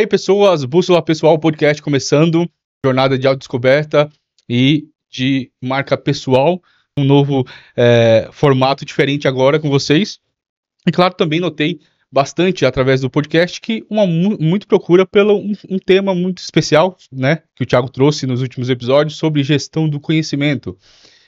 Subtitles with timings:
[0.00, 2.48] Hey pessoas, Bússola Pessoal Podcast começando,
[2.86, 4.08] jornada de autodescoberta
[4.48, 6.62] e de marca pessoal,
[6.96, 7.44] um novo
[7.76, 10.20] é, formato diferente agora com vocês.
[10.86, 11.80] E claro, também notei
[12.12, 17.42] bastante através do podcast que uma muito procura pelo um, um, tema muito especial, né,
[17.56, 20.78] que o Thiago trouxe nos últimos episódios sobre gestão do conhecimento.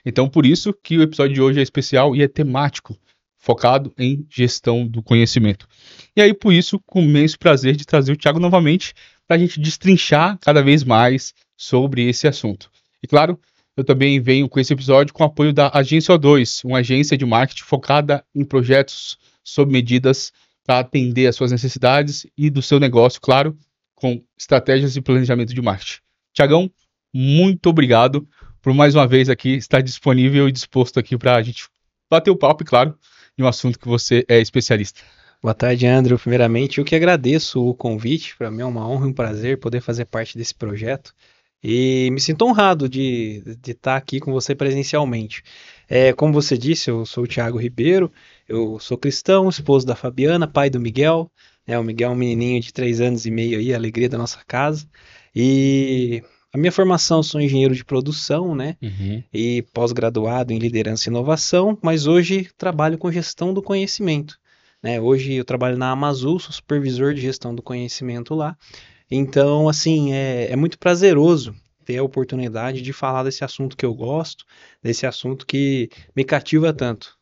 [0.06, 2.96] Então, por isso que o episódio de hoje é especial e é temático,
[3.40, 5.66] focado em gestão do conhecimento.
[6.14, 8.94] E aí, por isso, com imenso prazer de trazer o Thiago novamente
[9.26, 12.70] para a gente destrinchar cada vez mais sobre esse assunto.
[13.02, 13.40] E claro,
[13.76, 17.24] eu também venho com esse episódio com o apoio da Agência O2, uma agência de
[17.24, 20.32] marketing focada em projetos sob medidas
[20.66, 23.58] para atender às suas necessidades e do seu negócio, claro,
[23.94, 26.00] com estratégias e planejamento de marketing.
[26.34, 26.70] Tiagão,
[27.12, 28.28] muito obrigado
[28.60, 31.64] por mais uma vez aqui estar disponível e disposto aqui para a gente
[32.10, 32.98] bater o papo, e claro,
[33.40, 35.00] em um assunto que você é especialista.
[35.42, 36.18] Boa tarde, Andrew.
[36.18, 38.36] Primeiramente, eu que agradeço o convite.
[38.36, 41.14] Para mim é uma honra e um prazer poder fazer parte desse projeto.
[41.62, 45.42] E me sinto honrado de, de estar aqui com você presencialmente.
[45.88, 48.12] É, como você disse, eu sou o Thiago Ribeiro,
[48.48, 51.30] eu sou cristão, esposo da Fabiana, pai do Miguel.
[51.66, 54.18] Né, o Miguel é um menininho de três anos e meio aí, a alegria da
[54.18, 54.86] nossa casa.
[55.34, 58.76] E a minha formação, sou engenheiro de produção, né?
[58.82, 59.22] Uhum.
[59.32, 64.38] E pós-graduado em liderança e inovação, mas hoje trabalho com gestão do conhecimento.
[64.82, 65.00] Né?
[65.00, 68.56] Hoje eu trabalho na Amazul, sou supervisor de gestão do conhecimento lá.
[69.10, 73.94] Então, assim, é, é muito prazeroso ter a oportunidade de falar desse assunto que eu
[73.94, 74.44] gosto,
[74.82, 77.16] desse assunto que me cativa tanto.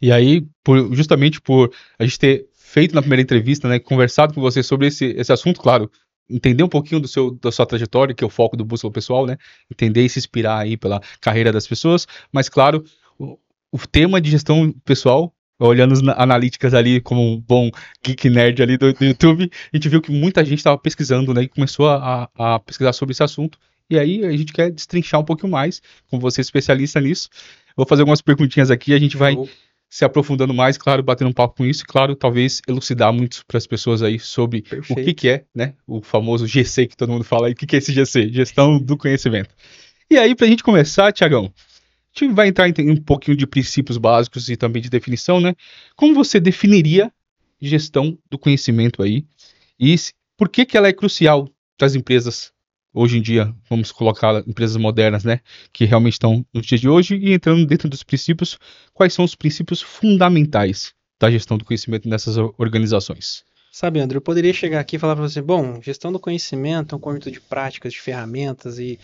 [0.00, 4.40] E aí, por, justamente por a gente ter feito na primeira entrevista, né, conversado com
[4.40, 5.90] você sobre esse, esse assunto, claro,
[6.28, 9.26] entender um pouquinho do seu, da sua trajetória, que é o foco do Bússola Pessoal,
[9.26, 9.36] né?
[9.70, 12.84] Entender e se inspirar aí pela carreira das pessoas, mas claro,
[13.18, 13.38] o,
[13.72, 17.70] o tema de gestão pessoal, olhando as analíticas ali como um bom
[18.02, 21.42] geek nerd ali do, do YouTube, a gente viu que muita gente estava pesquisando, né?
[21.42, 23.58] E começou a, a, pesquisar sobre esse assunto.
[23.88, 27.28] E aí a gente quer destrinchar um pouquinho mais, como você especialista nisso.
[27.76, 29.36] Vou fazer algumas perguntinhas aqui, a gente vai
[29.94, 33.58] se aprofundando mais, claro, batendo um papo com isso, e claro, talvez elucidar muito para
[33.58, 35.00] as pessoas aí sobre Perfeito.
[35.00, 37.64] o que, que é, né, o famoso GC que todo mundo fala aí, o que,
[37.64, 38.28] que é esse GC?
[38.32, 39.54] Gestão do conhecimento.
[40.10, 43.46] E aí, para a gente começar, Tiagão, a gente vai entrar em um pouquinho de
[43.46, 45.54] princípios básicos e também de definição, né?
[45.94, 47.12] Como você definiria
[47.62, 49.24] gestão do conhecimento aí?
[49.78, 49.94] E
[50.36, 52.52] por que, que ela é crucial para as empresas
[52.94, 55.40] hoje em dia, vamos colocar empresas modernas, né,
[55.72, 58.56] que realmente estão no dia de hoje e entrando dentro dos princípios,
[58.94, 63.44] quais são os princípios fundamentais da gestão do conhecimento nessas organizações?
[63.72, 66.96] Sabe, André, eu poderia chegar aqui e falar para você, bom, gestão do conhecimento é
[66.96, 69.00] um conjunto de práticas, de ferramentas e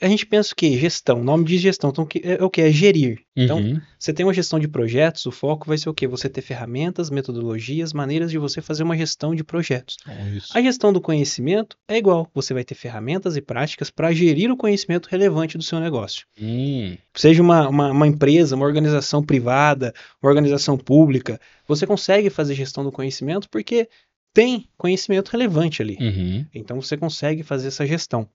[0.00, 0.78] a gente pensa o que?
[0.78, 1.20] Gestão.
[1.20, 1.90] O nome diz gestão.
[1.90, 2.60] Então, é, o que?
[2.60, 3.20] É gerir.
[3.34, 3.80] Então, uhum.
[3.98, 6.06] você tem uma gestão de projetos, o foco vai ser o quê?
[6.06, 9.96] Você ter ferramentas, metodologias, maneiras de você fazer uma gestão de projetos.
[10.06, 12.30] É a gestão do conhecimento é igual.
[12.34, 16.26] Você vai ter ferramentas e práticas para gerir o conhecimento relevante do seu negócio.
[16.40, 16.96] Hum.
[17.14, 19.92] Seja uma, uma, uma, empresa, uma organização privada,
[20.22, 23.88] uma organização pública, você consegue fazer gestão do conhecimento porque
[24.32, 25.96] tem conhecimento relevante ali.
[25.98, 26.46] Uhum.
[26.54, 28.28] Então, você consegue fazer essa gestão.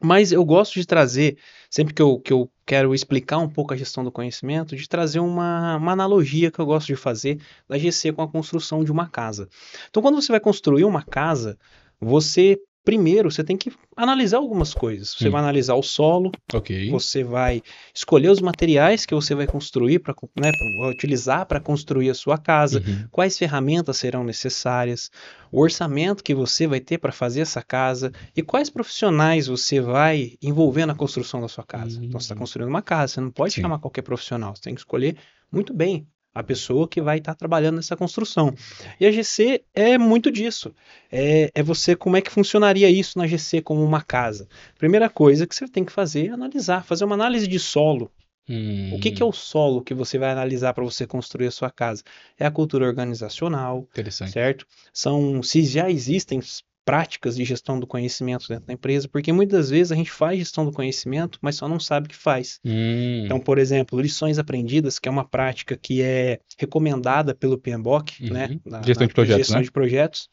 [0.00, 1.38] Mas eu gosto de trazer,
[1.70, 5.20] sempre que eu, que eu quero explicar um pouco a gestão do conhecimento, de trazer
[5.20, 9.08] uma, uma analogia que eu gosto de fazer da GC com a construção de uma
[9.08, 9.48] casa.
[9.88, 11.58] Então, quando você vai construir uma casa,
[12.00, 15.12] você primeiro você tem que analisar algumas coisas.
[15.12, 15.32] Você hum.
[15.32, 16.88] vai analisar o solo, okay.
[16.88, 17.60] você vai
[17.92, 20.52] escolher os materiais que você vai construir para né,
[20.88, 23.08] utilizar para construir a sua casa, uhum.
[23.10, 25.10] quais ferramentas serão necessárias,
[25.50, 30.34] o orçamento que você vai ter para fazer essa casa e quais profissionais você vai
[30.40, 31.98] envolver na construção da sua casa.
[31.98, 32.04] Uhum.
[32.04, 32.38] Então você está hum.
[32.38, 33.62] construindo uma casa, você não pode Sim.
[33.62, 35.16] chamar qualquer profissional, você tem que escolher
[35.50, 38.54] muito bem a pessoa que vai estar tá trabalhando nessa construção.
[39.00, 40.74] E a GC é muito disso.
[41.10, 44.46] É, é, você, como é que funcionaria isso na GC como uma casa?
[44.78, 48.10] Primeira coisa que você tem que fazer é analisar, fazer uma análise de solo.
[48.46, 48.94] Hum.
[48.94, 51.70] O que, que, é o solo que você vai analisar para você construir a sua
[51.70, 52.02] casa?
[52.38, 53.88] É a cultura organizacional,
[54.30, 54.66] certo?
[54.92, 56.40] São se já existem
[56.86, 60.64] práticas de gestão do conhecimento dentro da empresa, porque muitas vezes a gente faz gestão
[60.64, 62.60] do conhecimento, mas só não sabe o que faz.
[62.64, 63.24] Hum.
[63.24, 68.32] Então, por exemplo, lições aprendidas, que é uma prática que é recomendada pelo PMBOK, uhum.
[68.32, 68.60] né?
[68.64, 69.64] Na, gestão na, de projetos, gestão né?
[69.64, 70.30] de projetos,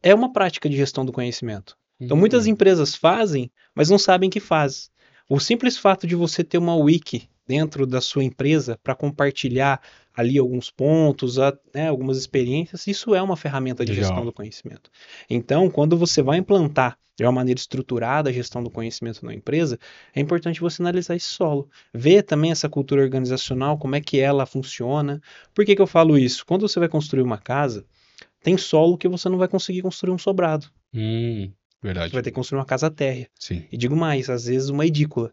[0.00, 1.76] é uma prática de gestão do conhecimento.
[1.98, 2.50] Então, muitas hum.
[2.50, 4.88] empresas fazem, mas não sabem que faz.
[5.28, 9.80] O simples fato de você ter uma wiki dentro da sua empresa para compartilhar
[10.16, 11.36] ali alguns pontos,
[11.74, 14.08] né, algumas experiências, isso é uma ferramenta de Legal.
[14.08, 14.90] gestão do conhecimento.
[15.28, 19.78] Então, quando você vai implantar de uma maneira estruturada a gestão do conhecimento na empresa,
[20.14, 24.46] é importante você analisar esse solo, ver também essa cultura organizacional, como é que ela
[24.46, 25.20] funciona.
[25.54, 26.44] Por que, que eu falo isso?
[26.44, 27.84] Quando você vai construir uma casa,
[28.42, 30.66] tem solo que você não vai conseguir construir um sobrado.
[30.94, 31.50] Hum,
[31.82, 32.10] verdade.
[32.10, 33.28] Você vai ter que construir uma casa térrea.
[33.38, 33.64] Sim.
[33.70, 35.32] E digo mais, às vezes uma edícula.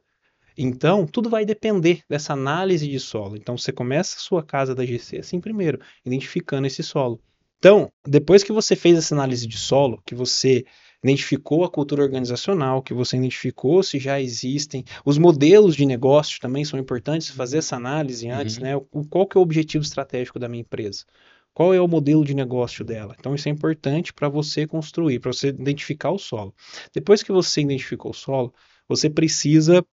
[0.58, 3.36] Então, tudo vai depender dessa análise de solo.
[3.36, 7.20] Então, você começa a sua casa da GC assim primeiro, identificando esse solo.
[7.64, 10.66] Então, depois que você fez essa análise de solo, que você
[11.04, 16.64] identificou a cultura organizacional, que você identificou se já existem, os modelos de negócio também
[16.64, 18.64] são importantes, fazer essa análise antes, uhum.
[18.64, 18.76] né?
[18.76, 21.06] O, qual que é o objetivo estratégico da minha empresa?
[21.54, 23.16] Qual é o modelo de negócio dela?
[23.20, 26.54] Então, isso é importante para você construir, para você identificar o solo.
[26.94, 28.54] Depois que você identificou o solo,
[28.88, 29.86] você precisa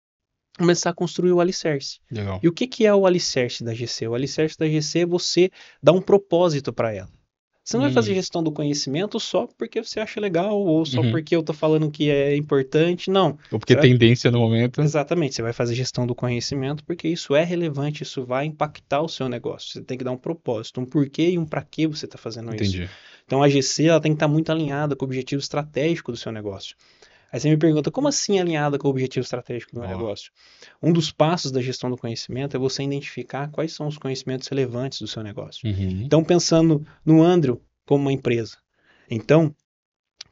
[0.59, 2.01] começar a construir o alicerce.
[2.11, 2.41] Legal.
[2.43, 4.09] E o que, que é o alicerce da GC?
[4.09, 5.51] O alicerce da GC é você
[5.83, 7.09] dar um propósito para ela.
[7.69, 7.89] Você não hum.
[7.89, 8.15] vai fazer hum.
[8.15, 11.11] gestão do conhecimento só porque você acha legal ou só uhum.
[11.11, 13.39] porque eu tô falando que é importante, não.
[13.53, 14.81] Ou porque é tendência no momento.
[14.81, 19.09] Exatamente, você vai fazer gestão do conhecimento porque isso é relevante, isso vai impactar o
[19.09, 19.73] seu negócio.
[19.73, 22.55] Você tem que dar um propósito, um porquê e um para que você está fazendo
[22.55, 22.85] Entendi.
[22.85, 22.93] isso.
[23.27, 26.17] Então a GC ela tem que estar tá muito alinhada com o objetivo estratégico do
[26.17, 26.75] seu negócio.
[27.31, 29.93] Aí você me pergunta, como assim alinhada com o objetivo estratégico do meu oh.
[29.93, 30.33] negócio?
[30.83, 35.01] Um dos passos da gestão do conhecimento é você identificar quais são os conhecimentos relevantes
[35.01, 35.69] do seu negócio.
[35.69, 36.03] Uhum.
[36.05, 38.57] Então, pensando no Andrew como uma empresa.
[39.11, 39.55] Então,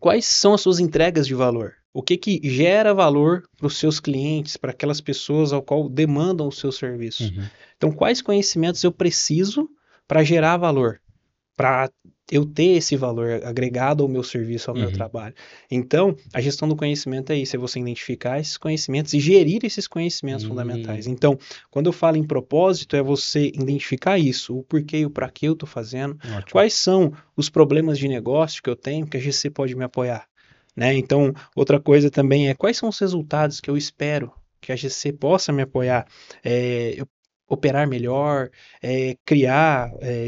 [0.00, 1.74] quais são as suas entregas de valor?
[1.92, 6.48] O que, que gera valor para os seus clientes, para aquelas pessoas ao qual demandam
[6.48, 7.30] os seus serviços?
[7.30, 7.44] Uhum.
[7.76, 9.68] Então, quais conhecimentos eu preciso
[10.06, 11.00] para gerar valor?
[11.56, 11.90] Para
[12.30, 14.82] eu ter esse valor agregado ao meu serviço, ao uhum.
[14.82, 15.34] meu trabalho.
[15.70, 19.86] Então, a gestão do conhecimento é isso, é você identificar esses conhecimentos e gerir esses
[19.86, 20.50] conhecimentos uhum.
[20.50, 21.06] fundamentais.
[21.06, 21.38] Então,
[21.70, 25.46] quando eu falo em propósito, é você identificar isso, o porquê e o para que
[25.46, 26.50] eu estou fazendo, Ótimo.
[26.50, 30.26] quais são os problemas de negócio que eu tenho que a GC pode me apoiar.
[30.74, 30.94] Né?
[30.94, 35.12] Então, outra coisa também é quais são os resultados que eu espero que a GC
[35.12, 36.06] possa me apoiar.
[36.44, 37.06] É, eu
[37.48, 38.50] operar melhor,
[38.82, 40.26] é, criar é,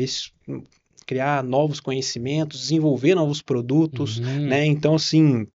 [1.08, 4.46] criar novos conhecimentos, desenvolver novos produtos, uhum.
[4.46, 4.66] né?
[4.66, 5.46] Então, assim,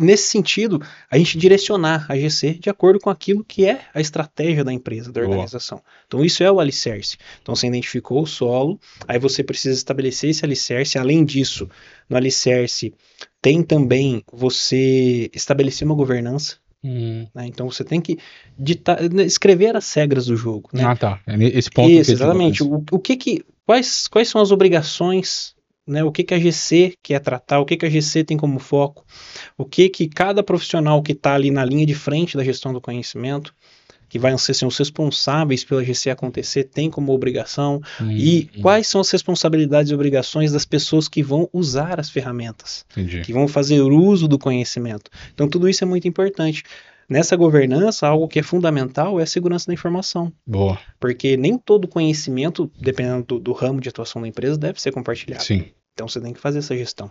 [0.00, 4.62] nesse sentido, a gente direcionar a GC de acordo com aquilo que é a estratégia
[4.62, 5.78] da empresa, da organização.
[5.78, 5.88] Boa.
[6.06, 7.16] Então, isso é o alicerce.
[7.42, 8.78] Então, você identificou o solo,
[9.08, 10.96] aí você precisa estabelecer esse alicerce.
[10.96, 11.68] Além disso,
[12.08, 12.94] no alicerce,
[13.42, 16.62] tem também você estabelecer uma governança.
[16.84, 17.26] Hum.
[17.34, 17.46] Né?
[17.46, 18.18] Então você tem que
[18.58, 20.68] ditar, escrever as regras do jogo.
[20.72, 20.84] Né?
[20.84, 21.20] Ah, tá.
[21.26, 21.88] É esse ponto.
[21.88, 22.62] Isso, exatamente.
[22.62, 25.54] O, o que que quais, quais são as obrigações,
[25.86, 26.04] né?
[26.04, 29.04] O que, que a GC quer tratar, o que, que a GC tem como foco,
[29.56, 32.80] o que, que cada profissional que está ali na linha de frente da gestão do
[32.80, 33.54] conhecimento,
[34.08, 38.60] que vai ser assim, os responsáveis pela GC acontecer, tem como obrigação, hum, e hum.
[38.60, 43.22] quais são as responsabilidades e obrigações das pessoas que vão usar as ferramentas, Entendi.
[43.22, 45.10] que vão fazer uso do conhecimento.
[45.32, 46.62] Então, tudo isso é muito importante.
[47.12, 50.32] Nessa governança, algo que é fundamental é a segurança da informação.
[50.46, 50.78] Boa.
[50.98, 55.44] Porque nem todo conhecimento, dependendo do, do ramo de atuação da empresa, deve ser compartilhado.
[55.44, 55.66] Sim.
[55.92, 57.10] Então você tem que fazer essa gestão.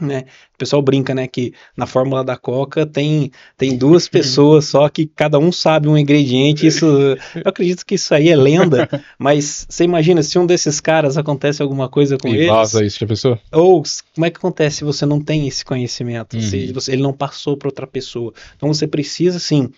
[0.00, 0.24] Né?
[0.54, 5.06] O pessoal brinca, né, que na fórmula da Coca tem, tem duas pessoas só que
[5.06, 6.66] cada um sabe um ingrediente.
[6.66, 6.86] Isso,
[7.34, 8.88] eu acredito que isso aí é lenda,
[9.18, 12.48] mas você imagina se um desses caras acontece alguma coisa com e eles?
[12.48, 13.38] Vaza isso, já pensou?
[13.52, 13.82] Ou
[14.14, 16.36] como é que acontece se você não tem esse conhecimento?
[16.36, 16.42] Uhum.
[16.42, 18.32] Se você, ele não passou para outra pessoa?
[18.56, 19.70] Então você precisa, sim,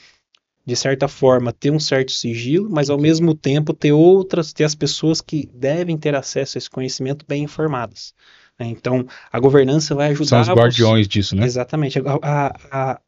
[0.68, 4.74] de certa forma, ter um certo sigilo, mas ao mesmo tempo ter outras, ter as
[4.74, 8.12] pessoas que devem ter acesso a esse conhecimento bem informadas.
[8.58, 8.66] Né?
[8.66, 10.44] Então, a governança vai ajudar.
[10.44, 11.10] São os guardiões você...
[11.10, 11.44] disso, né?
[11.44, 11.98] Exatamente.
[12.00, 13.00] A, a,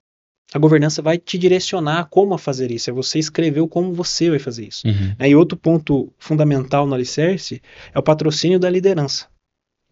[0.54, 2.90] a, governança vai te direcionar como a fazer isso.
[2.90, 4.86] É você escrever como você vai fazer isso.
[4.86, 5.14] Uhum.
[5.18, 5.30] Né?
[5.30, 7.60] E outro ponto fundamental no Alicerce
[7.92, 9.26] é o patrocínio da liderança.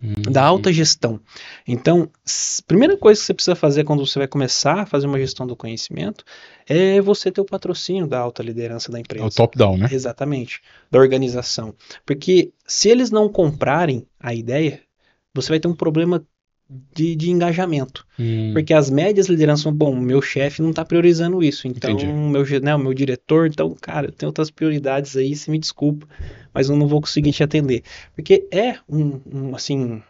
[0.01, 0.31] Uhum.
[0.31, 1.21] Da alta gestão.
[1.67, 2.09] Então,
[2.69, 5.57] primeira coisa que você precisa fazer quando você vai começar a fazer uma gestão do
[5.57, 6.25] conhecimento
[6.69, 9.25] é você ter o patrocínio da alta liderança da empresa.
[9.25, 9.89] É o top-down, né?
[9.91, 10.61] Exatamente.
[10.89, 11.75] Da organização.
[12.07, 14.81] Porque se eles não comprarem a ideia,
[15.35, 16.25] você vai ter um problema
[16.95, 18.07] de, de engajamento.
[18.19, 18.53] Hum.
[18.53, 21.95] Porque as médias lideranças são, bom, meu chefe não está priorizando isso, então
[22.31, 26.07] meu, né, o meu diretor, então, cara, eu tenho outras prioridades aí, se me desculpa,
[26.53, 27.83] mas eu não vou conseguir te atender.
[28.15, 30.03] Porque é um, um assim,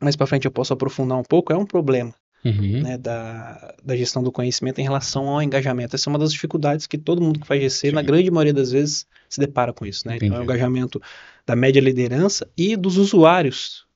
[0.00, 2.14] mais para frente eu posso aprofundar um pouco, é um problema.
[2.44, 2.82] Uhum.
[2.82, 5.96] Né, da, da gestão do conhecimento em relação ao engajamento.
[5.96, 7.94] Essa é uma das dificuldades que todo mundo que faz GC, Sim.
[7.94, 10.06] na grande maioria das vezes, se depara com isso.
[10.06, 10.18] Né?
[10.20, 11.00] Então, é o engajamento
[11.46, 13.86] da média liderança e dos usuários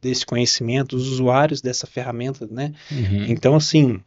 [0.00, 2.74] desse conhecimento, os usuários dessa ferramenta, né?
[2.90, 3.24] Uhum.
[3.28, 4.00] Então, assim,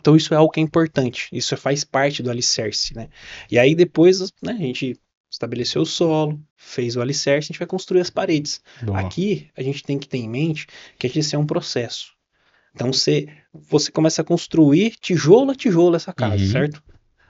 [0.00, 3.08] então isso é algo que é importante, isso faz parte do alicerce, né?
[3.50, 4.98] E aí depois, né, a gente
[5.30, 8.60] estabeleceu o solo, fez o alicerce, a gente vai construir as paredes.
[8.82, 9.00] Boa.
[9.00, 10.66] Aqui, a gente tem que ter em mente
[10.98, 12.12] que gente é um processo.
[12.74, 16.50] Então, você, você começa a construir tijolo a tijolo essa casa, uhum.
[16.50, 16.82] certo?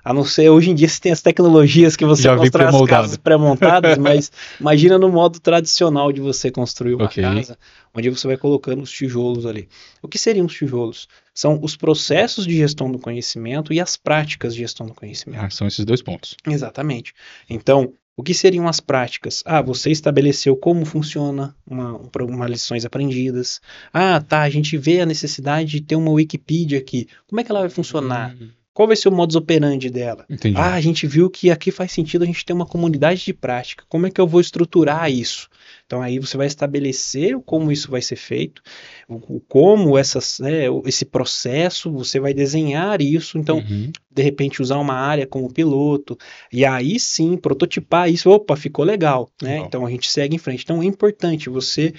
[0.04, 2.82] A não ser hoje em dia você tem as tecnologias que você Já constrói as
[2.82, 4.30] casas pré-montadas, mas
[4.60, 7.22] imagina no modo tradicional de você construir uma Ok.
[7.22, 7.58] casa,
[7.94, 9.66] onde você vai colocando os tijolos ali.
[10.02, 11.08] O que seriam os tijolos?
[11.32, 15.42] São os processos de gestão do conhecimento e as práticas de gestão do conhecimento.
[15.42, 16.36] Ah, são esses dois pontos.
[16.46, 17.14] Exatamente.
[17.48, 19.42] Então, o que seriam as práticas?
[19.44, 23.60] Ah, você estabeleceu como funciona uma, um uma lições aprendidas.
[23.92, 27.08] Ah, tá, a gente vê a necessidade de ter uma Wikipedia aqui.
[27.26, 28.36] Como é que ela vai funcionar?
[28.74, 30.26] Qual vai ser o modus operandi dela?
[30.28, 30.58] Entendi.
[30.58, 33.84] Ah, a gente viu que aqui faz sentido a gente ter uma comunidade de prática.
[33.88, 35.48] Como é que eu vou estruturar isso?
[35.86, 38.60] Então aí você vai estabelecer como isso vai ser feito,
[39.08, 43.38] o, como essas, né, esse processo, você vai desenhar isso.
[43.38, 43.92] Então, Uhum.
[44.10, 46.18] de repente usar uma área como piloto
[46.52, 49.52] e aí sim prototipar isso, opa, ficou legal, né?
[49.52, 49.66] Legal.
[49.66, 50.64] Então a gente segue em frente.
[50.64, 51.94] Então é importante você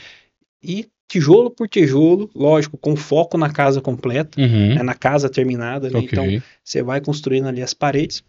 [0.61, 4.75] ir tijolo por tijolo, lógico, com foco na casa completa, Uhum.
[4.75, 5.99] né, na casa terminada, né?
[5.99, 6.09] Ok.
[6.11, 8.23] Então você vai construindo ali as paredes.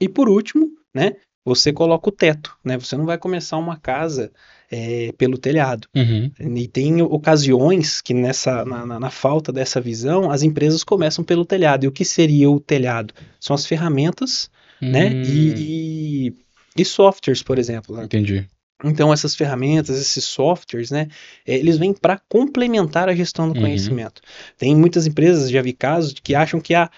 [0.00, 2.78] E por último, né, você coloca o teto, né?
[2.78, 4.30] Você não vai começar uma casa
[4.70, 5.86] é, pelo telhado.
[5.94, 6.30] Uhum.
[6.58, 11.44] E tem ocasiões que nessa na, na- na falta dessa visão, as empresas começam pelo
[11.44, 11.84] telhado.
[11.84, 13.12] E o que seria o telhado?
[13.40, 15.08] São as ferramentas, né?
[15.10, 16.34] Hum, E, e,
[16.78, 17.96] e softwares, por exemplo.
[17.96, 18.04] né?
[18.04, 18.48] Entendi.
[18.84, 21.08] Então essas ferramentas, esses softwares, né?
[21.46, 23.62] eh, Eles vêm para complementar a gestão do Uhum.
[23.62, 24.20] conhecimento.
[24.58, 26.90] Tem muitas empresas, já vi casos, que acham que a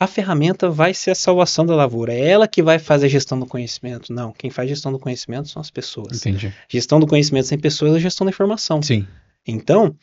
[0.00, 3.38] a ferramenta vai ser a salvação da lavoura, é ela que vai fazer a gestão
[3.38, 4.12] do conhecimento.
[4.12, 6.16] Não, quem faz gestão do conhecimento são as pessoas.
[6.16, 6.52] Entendi.
[6.68, 8.82] Gestão do conhecimento sem pessoas é gestão da informação.
[8.82, 9.06] Sim.
[9.46, 9.94] Então,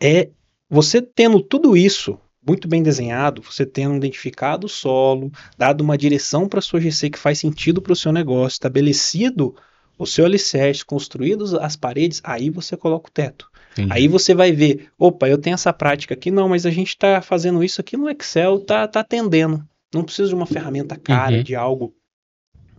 [0.00, 0.28] é
[0.70, 2.16] você tendo tudo isso
[2.46, 7.18] muito bem desenhado, você tendo identificado o solo, dado uma direção para sua GC que
[7.18, 9.56] faz sentido para o seu negócio, estabelecido
[9.98, 13.50] o seu alicerce, construídos as paredes, aí você coloca o teto.
[13.72, 13.92] Entendi.
[13.92, 17.20] Aí você vai ver, opa, eu tenho essa prática aqui, não, mas a gente está
[17.20, 19.66] fazendo isso aqui no Excel, tá, tá atendendo.
[19.92, 21.42] Não precisa de uma ferramenta cara, Uhum.
[21.42, 21.94] de algo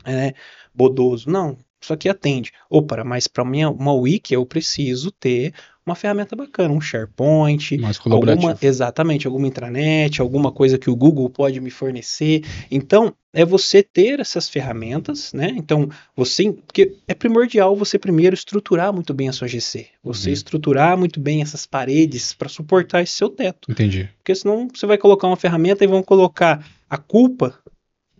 [0.05, 0.33] é,
[0.73, 1.29] bodoso.
[1.29, 2.51] Não, isso aqui atende.
[2.69, 5.53] Opa, mas para uma wiki, eu preciso ter
[5.85, 8.47] uma ferramenta bacana, um SharePoint, Mais colaborativo.
[8.47, 12.41] alguma, exatamente, alguma intranet, alguma coisa que o Google pode me fornecer.
[12.71, 15.53] Então, é você ter essas ferramentas, né?
[15.55, 20.33] Então, você, porque é primordial você primeiro estruturar muito bem a sua GC, você Uhum.
[20.33, 24.09] estruturar muito bem essas paredes para suportar esse seu teto, Entendi.
[24.17, 27.53] porque senão você vai colocar uma ferramenta e vão colocar a culpa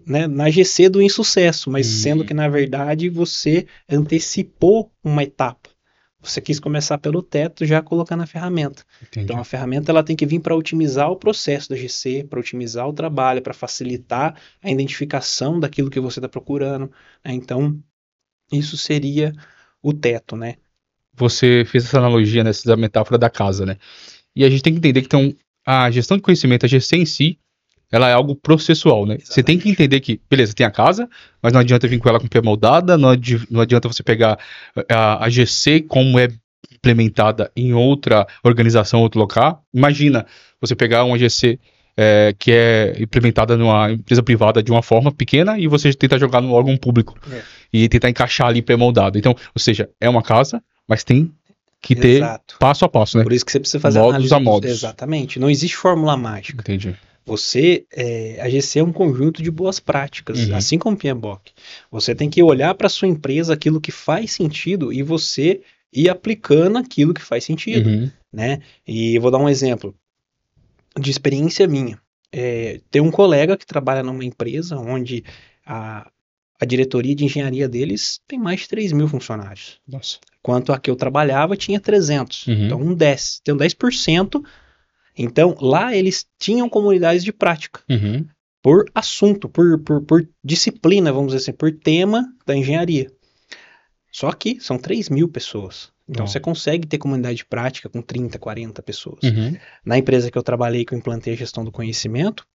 [0.06, 1.94] né, na GC do insucesso, mas Uhum.
[1.94, 5.70] sendo que na verdade você antecipou uma etapa.
[6.26, 8.84] Você quis começar pelo teto, já colocar na ferramenta.
[9.02, 9.26] Entendi.
[9.26, 12.88] Então a ferramenta ela tem que vir para otimizar o processo da GC, para otimizar
[12.88, 16.92] o trabalho, para facilitar a identificação daquilo que você está procurando.
[17.24, 17.34] né?
[17.34, 17.80] Então
[18.52, 19.34] isso seria
[19.82, 20.56] o teto, né?
[21.14, 23.78] Você fez essa analogia nessa metáfora da casa, né?
[24.36, 25.34] E a gente tem que entender que então,
[25.66, 27.40] a gestão de conhecimento, a GC em si,
[27.96, 29.18] ela é algo processual, né?
[29.24, 31.08] Você tem que entender que, beleza, tem a casa,
[31.42, 34.38] mas não adianta vir com ela com pré-moldada, não, adi- não adianta você pegar
[34.90, 36.28] a, a GC como é
[36.74, 39.64] implementada em outra organização, outro local.
[39.74, 40.26] Imagina
[40.60, 41.60] você pegar uma GC
[41.98, 46.42] é, que é implementada numa empresa privada de uma forma pequena e você tenta jogar
[46.42, 47.42] no órgão público É.
[47.72, 49.18] e tentar encaixar ali pré-moldado.
[49.18, 51.32] Então, ou seja, é uma casa, mas tem
[51.82, 52.56] que ter Exato.
[52.60, 53.24] passo a passo, né?
[53.24, 54.70] Por isso que você precisa fazer Modos análise a dos- modos.
[54.70, 55.40] Exatamente.
[55.40, 56.60] Não existe fórmula mágica.
[56.62, 56.96] Entendi.
[57.26, 60.56] Você, é, a GC é um conjunto de boas práticas, Uhum.
[60.56, 61.52] assim como o PMBOK.
[61.92, 66.78] Você tem que olhar para sua empresa aquilo que faz sentido e você ir aplicando
[66.78, 68.12] aquilo que faz sentido, Uhum.
[68.32, 68.62] né?
[68.88, 69.96] E vou dar um exemplo
[71.00, 72.00] de experiência minha.
[72.32, 75.24] É, tem um colega que trabalha numa empresa onde
[75.66, 76.10] a,
[76.60, 79.80] a diretoria de engenharia deles tem mais de 3 mil funcionários.
[79.88, 80.20] Nossa.
[80.44, 82.46] Quanto a que eu trabalhava tinha 300.
[82.48, 82.66] Uhum.
[82.66, 83.40] Então, um 10.
[83.44, 84.44] Tem um 10%.
[85.18, 88.26] Então, lá eles tinham comunidades de prática Uhum.
[88.62, 93.12] por assunto, por, por, por disciplina, vamos dizer assim, por tema da engenharia.
[94.12, 95.92] Só que são 3 mil pessoas.
[96.08, 96.32] Então Não.
[96.32, 99.20] você consegue ter comunidade de prática com 30, 40 pessoas.
[99.24, 99.58] Uhum.
[99.84, 102.46] Na empresa que eu trabalhei, que eu implantei a gestão do conhecimento,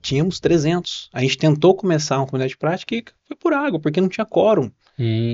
[0.00, 1.10] tínhamos 300.
[1.12, 4.24] A gente tentou começar uma comunidade de prática e foi por água, porque não tinha
[4.24, 4.70] quórum.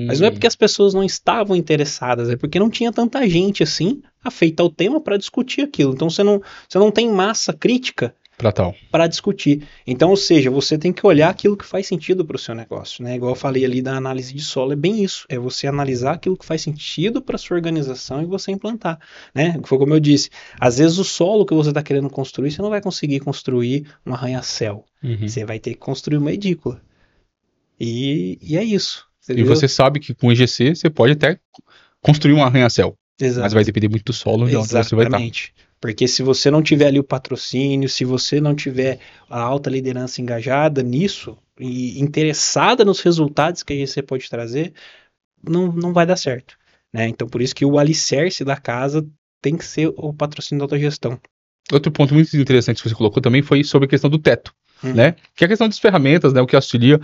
[0.07, 3.63] Mas não é porque as pessoas não estavam interessadas, é porque não tinha tanta gente
[3.63, 5.93] assim afeita ao tema para discutir aquilo.
[5.93, 8.75] Então você não, você não tem massa crítica Pra tal.
[8.93, 9.67] para discutir.
[9.87, 13.03] Então, ou seja, você tem que olhar aquilo que faz sentido para o seu negócio,
[13.03, 13.17] né?
[13.17, 16.37] Igual eu falei ali da análise de solo, é bem isso, é você analisar aquilo
[16.37, 18.99] que faz sentido para sua organização e você implantar,
[19.35, 19.59] né?
[19.65, 20.29] Foi como eu disse,
[20.61, 24.13] às vezes o solo que você está querendo construir, você não vai conseguir construir um
[24.13, 25.27] arranha-céu, Uhum.
[25.27, 26.83] você vai ter que construir uma edícula.
[27.81, 29.07] E, e é isso.
[29.29, 31.39] E você sabe que com EGC você pode até
[32.01, 35.01] construir um arranha-céu, mas vai depender muito do solo de onde você vai estar.
[35.01, 35.55] Exatamente.
[35.81, 40.21] Porque se você não tiver ali o patrocínio, se você não tiver a alta liderança
[40.21, 44.73] engajada nisso e interessada nos resultados que a GC pode trazer,
[45.43, 46.57] não, não vai dar certo.
[46.93, 47.09] Né?
[47.09, 49.07] Então, por isso que o alicerce da casa
[49.43, 51.21] tem que ser o patrocínio da autogestão.
[51.73, 54.55] Outro ponto muito interessante que você colocou também foi sobre a questão do teto,
[54.91, 54.95] hum.
[54.95, 55.15] né?
[55.35, 56.41] Que é a questão das ferramentas, né?
[56.41, 57.01] O que auxilia.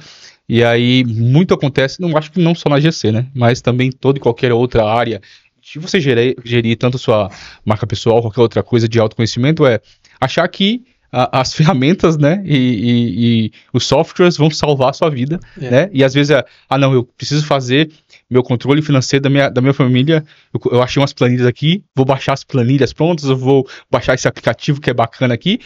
[0.49, 3.27] E aí, muito acontece, não acho que não só na GC, né?
[3.35, 5.21] Mas também toda e qualquer outra área
[5.63, 7.31] de você gerir, gerir tanto sua
[7.65, 9.81] marca pessoal, qualquer outra coisa de autoconhecimento, é
[10.21, 15.39] achar que as ferramentas, né, e, e, e, os softwares vão salvar a sua vida,
[15.61, 15.71] é.
[15.71, 17.91] né, e às vezes, é, ah não, eu preciso fazer
[18.31, 20.25] meu controle financeiro da minha, da minha família,
[20.55, 24.27] eu, eu achei umas planilhas aqui, vou baixar as planilhas prontas, eu vou baixar esse
[24.27, 25.61] aplicativo que é bacana aqui,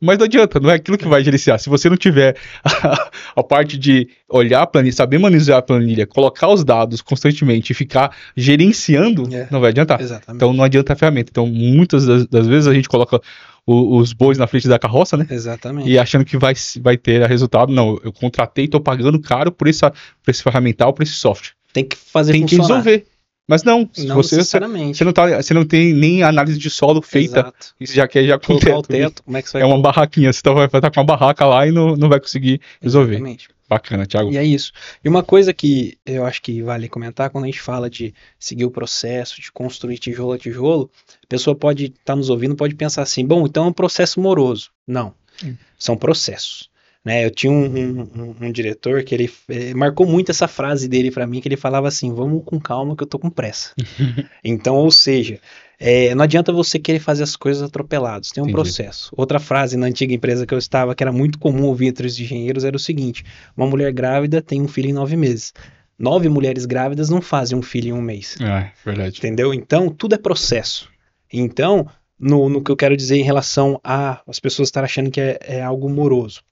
[0.00, 1.58] mas não adianta, não é aquilo que vai gerenciar.
[1.58, 6.06] Se você não tiver a, a, parte de olhar a planilha, saber manusear a planilha,
[6.06, 10.00] colocar os dados constantemente e ficar gerenciando, é, não vai adiantar.
[10.00, 10.36] Exatamente.
[10.36, 11.30] Então não adianta a ferramenta.
[11.30, 13.20] Então muitas das, das vezes a gente coloca
[13.66, 15.26] o, os bois na frente da carroça, né?
[15.28, 15.90] Exatamente.
[15.90, 17.72] E achando que vai, vai ter resultado.
[17.72, 21.52] Não, eu contratei, estou pagando caro por, essa, por esse ferramental, por esse software.
[21.72, 22.66] Tem que fazer Tem funcionar.
[22.66, 23.06] que resolver.
[23.48, 27.40] Mas não, não você, você, não tá, você não tem nem análise de solo feita.
[27.40, 27.74] Exato.
[27.80, 29.80] Isso já quer já com teto, o teto, como é que você vai É uma
[29.80, 33.14] barraquinha, você tá, vai estar com uma barraca lá e não, não vai conseguir resolver.
[33.14, 33.48] Exatamente.
[33.66, 34.30] Bacana, Thiago.
[34.30, 34.72] E é isso.
[35.02, 38.66] E uma coisa que eu acho que vale comentar quando a gente fala de seguir
[38.66, 40.90] o processo, de construir tijolo a tijolo,
[41.22, 44.20] a pessoa pode estar tá nos ouvindo, pode pensar assim: bom, então é um processo
[44.20, 44.70] moroso.
[44.86, 45.14] Não.
[45.44, 45.54] Hum.
[45.78, 46.70] São processos.
[47.04, 51.10] Né, eu tinha um, um, um, diretor que ele, ele, marcou muito essa frase dele
[51.10, 53.72] para mim, que ele falava assim: vamos com calma que eu tô com pressa.
[54.44, 55.40] então, ou seja,
[55.78, 58.54] é, não adianta você querer fazer as coisas atropeladas, tem um Entendi.
[58.54, 59.12] processo.
[59.16, 62.18] Outra frase na antiga empresa que eu estava, que era muito comum ouvir entre os
[62.18, 63.24] engenheiros, era o seguinte:
[63.56, 65.54] uma mulher grávida tem um filho em nove meses.
[65.96, 68.36] Nove mulheres grávidas não fazem um filho em um mês.
[68.40, 69.18] É, verdade.
[69.18, 69.52] Entendeu?
[69.52, 70.88] Então, tudo é processo.
[71.32, 71.88] Então,
[72.18, 75.38] no, no que eu quero dizer em relação a as pessoas estar achando que é,
[75.42, 76.42] é algo moroso.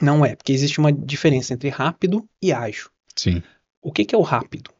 [0.00, 2.88] Não é, porque existe uma diferença entre rápido e ágil.
[3.16, 3.42] Sim.
[3.82, 4.70] O que, que é o rápido?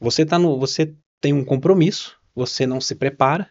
[0.00, 3.48] Você tá no, você tem um compromisso, você não se prepara,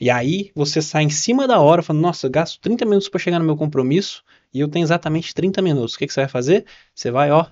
[0.00, 3.18] e aí você sai em cima da hora, falando, nossa, eu gasto 30 minutos para
[3.18, 4.22] chegar no meu compromisso,
[4.54, 5.94] e eu tenho exatamente 30 minutos.
[5.94, 6.64] O que, que você vai fazer?
[6.94, 7.46] Você vai, ó,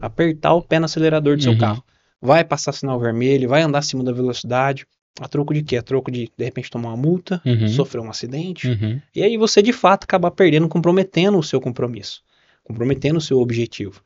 [0.00, 1.52] apertar o pé no acelerador do uhum.
[1.52, 1.84] seu carro.
[2.20, 4.86] Vai passar sinal vermelho, vai andar acima da velocidade.
[5.20, 5.76] A troco de quê?
[5.76, 7.68] A troco de, de repente, tomar uma multa, uhum.
[7.68, 8.68] sofrer um acidente.
[8.68, 9.00] Uhum.
[9.14, 12.22] E aí você, de fato, acabar perdendo, comprometendo o seu compromisso
[12.64, 14.02] comprometendo o seu objetivo.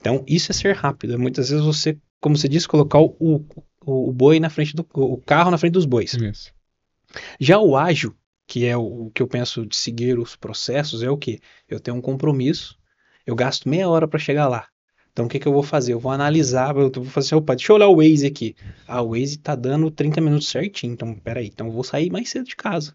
[0.00, 1.14] Então, isso é ser rápido.
[1.14, 3.44] É muitas vezes você, como você disse, colocar o, o,
[3.84, 6.14] o boi na frente do o carro na frente dos bois.
[6.14, 6.54] Isso.
[7.40, 8.14] Já o ágil,
[8.46, 11.40] que é o, o, que eu penso de seguir os processos, é o que?
[11.68, 12.78] Eu tenho um compromisso,
[13.26, 14.68] eu gasto meia hora para chegar lá.
[15.12, 15.94] Então o que, que eu vou fazer?
[15.94, 18.54] Eu vou analisar, eu vou fazer assim, opa, deixa eu olhar o Waze aqui.
[18.86, 22.28] Ah, o Waze tá dando 30 minutos certinho, então peraí, então eu vou sair mais
[22.28, 22.94] cedo de casa.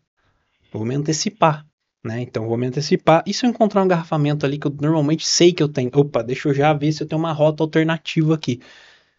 [0.71, 1.65] vou me antecipar.
[2.03, 2.21] Né?
[2.21, 3.23] Então vou me antecipar.
[3.27, 5.89] E se eu encontrar um engarrafamento ali que eu normalmente sei que eu tenho?
[5.93, 8.59] Opa, deixa eu já ver se eu tenho uma rota alternativa aqui.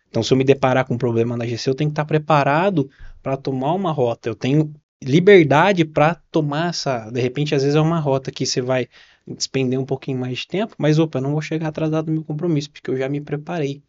[0.08, 2.90] Então, se eu me deparar com um problema na GC, eu tenho que estar preparado
[3.22, 4.28] para tomar uma rota.
[4.28, 7.10] Eu tenho liberdade para tomar essa.
[7.10, 8.88] De repente, às vezes é uma rota que você vai
[9.26, 12.24] despender um pouquinho mais de tempo, mas opa, eu não vou chegar atrasado no meu
[12.24, 13.82] compromisso, porque eu já me preparei.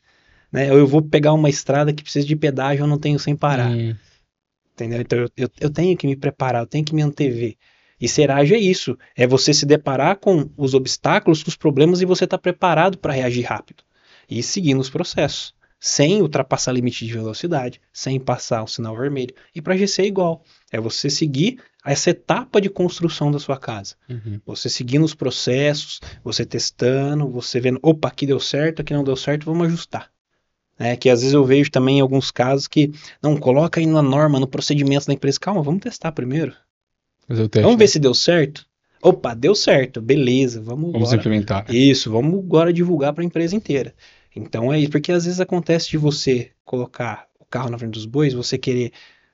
[0.52, 0.72] Né?
[0.72, 3.72] Ou eu vou pegar uma estrada que precisa de pedágio, eu não tenho sem parar.
[3.72, 3.96] Hum.
[4.74, 5.02] Entendeu?
[5.02, 7.56] Então eu, eu, eu, tenho que me preparar, eu tenho que me antever.
[8.00, 12.02] E ser ágil é isso, é você se deparar com os obstáculos, com os problemas
[12.02, 13.84] e você estar tá preparado para reagir rápido
[14.30, 19.34] e seguindo os processos, sem ultrapassar limite de velocidade, sem passar o sinal vermelho.
[19.54, 23.96] E para GC é igual, é você seguir essa etapa de construção da sua casa.
[24.10, 24.40] Uhum.
[24.46, 29.18] Você seguindo os processos, você testando, você vendo, opa, aqui deu certo, aqui não deu
[29.18, 30.10] certo, vamos ajustar.
[30.80, 34.02] É, que às vezes eu vejo também em alguns casos que, não, coloca aí na
[34.02, 36.56] norma, no procedimento da empresa, calma, vamos testar primeiro.
[37.28, 37.88] Teste, vamos ver né?
[37.88, 38.66] se deu certo?
[39.02, 41.20] Opa, deu certo, beleza, vamos Vamos agora.
[41.20, 41.66] implementar.
[41.70, 43.94] Isso, vamos agora divulgar para a empresa inteira.
[44.36, 48.06] Então é isso, porque às vezes acontece de você colocar o carro na frente dos
[48.06, 48.92] bois, você querer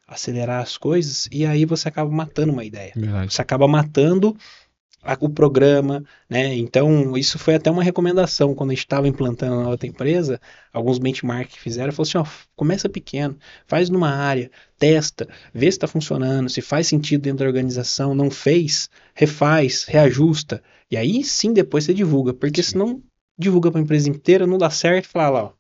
[0.08, 2.94] acelerar as coisas e aí você acaba matando uma ideia.
[2.96, 3.32] Verdade.
[3.32, 4.36] Você acaba matando
[5.22, 6.56] o programa, né?
[6.56, 10.40] Então, isso foi até uma recomendação quando a gente estava implantando na outra empresa,
[10.74, 15.78] alguns benchmarks que fizeram, falou assim, ó, começa pequeno, faz numa área, testa, vê se
[15.78, 21.54] está funcionando, se faz sentido dentro da organização, não fez, refaz, reajusta, e aí sim
[21.54, 22.72] depois você divulga, porque sim.
[22.72, 23.04] senão
[23.38, 25.60] divulga para a empresa inteira, não dá certo, fala lá, ó,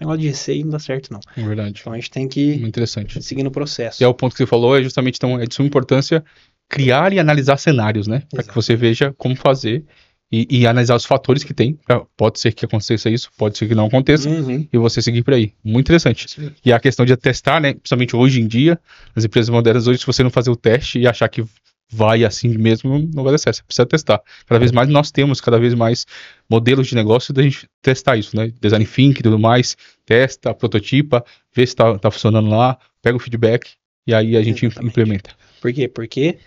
[0.00, 1.20] negócio de receio não dá certo, não.
[1.36, 1.78] É verdade.
[1.80, 3.22] Então a gente tem que Muito interessante.
[3.22, 4.02] seguir no processo.
[4.02, 6.24] E é o ponto que você falou, é justamente então, é de suma importância
[6.68, 8.22] criar e analisar cenários, né?
[8.30, 9.84] Para que você veja como fazer
[10.32, 11.78] e, e, analisar os fatores que tem.
[12.16, 14.66] Pode ser que aconteça isso, pode ser que não aconteça, uhum.
[14.72, 15.52] e você seguir por aí.
[15.62, 16.28] Muito interessante.
[16.28, 16.50] Sim.
[16.64, 17.74] E a questão de testar, né?
[17.74, 18.78] Principalmente hoje em dia,
[19.14, 21.44] as empresas modernas hoje, se você não fazer o teste e achar que
[21.92, 23.56] vai assim mesmo, não vai dar certo.
[23.56, 24.20] Você precisa testar.
[24.46, 26.06] Cada vez mais nós temos cada vez mais
[26.50, 28.52] modelos de negócio da gente testar isso, né?
[28.60, 31.24] Design thinking e tudo mais, testa, prototipa,
[31.54, 33.72] vê se tá, tá funcionando lá, pega o feedback
[34.06, 34.90] e aí a gente Exatamente.
[34.90, 35.30] implementa.
[35.60, 35.86] Por quê?
[35.86, 36.38] Porque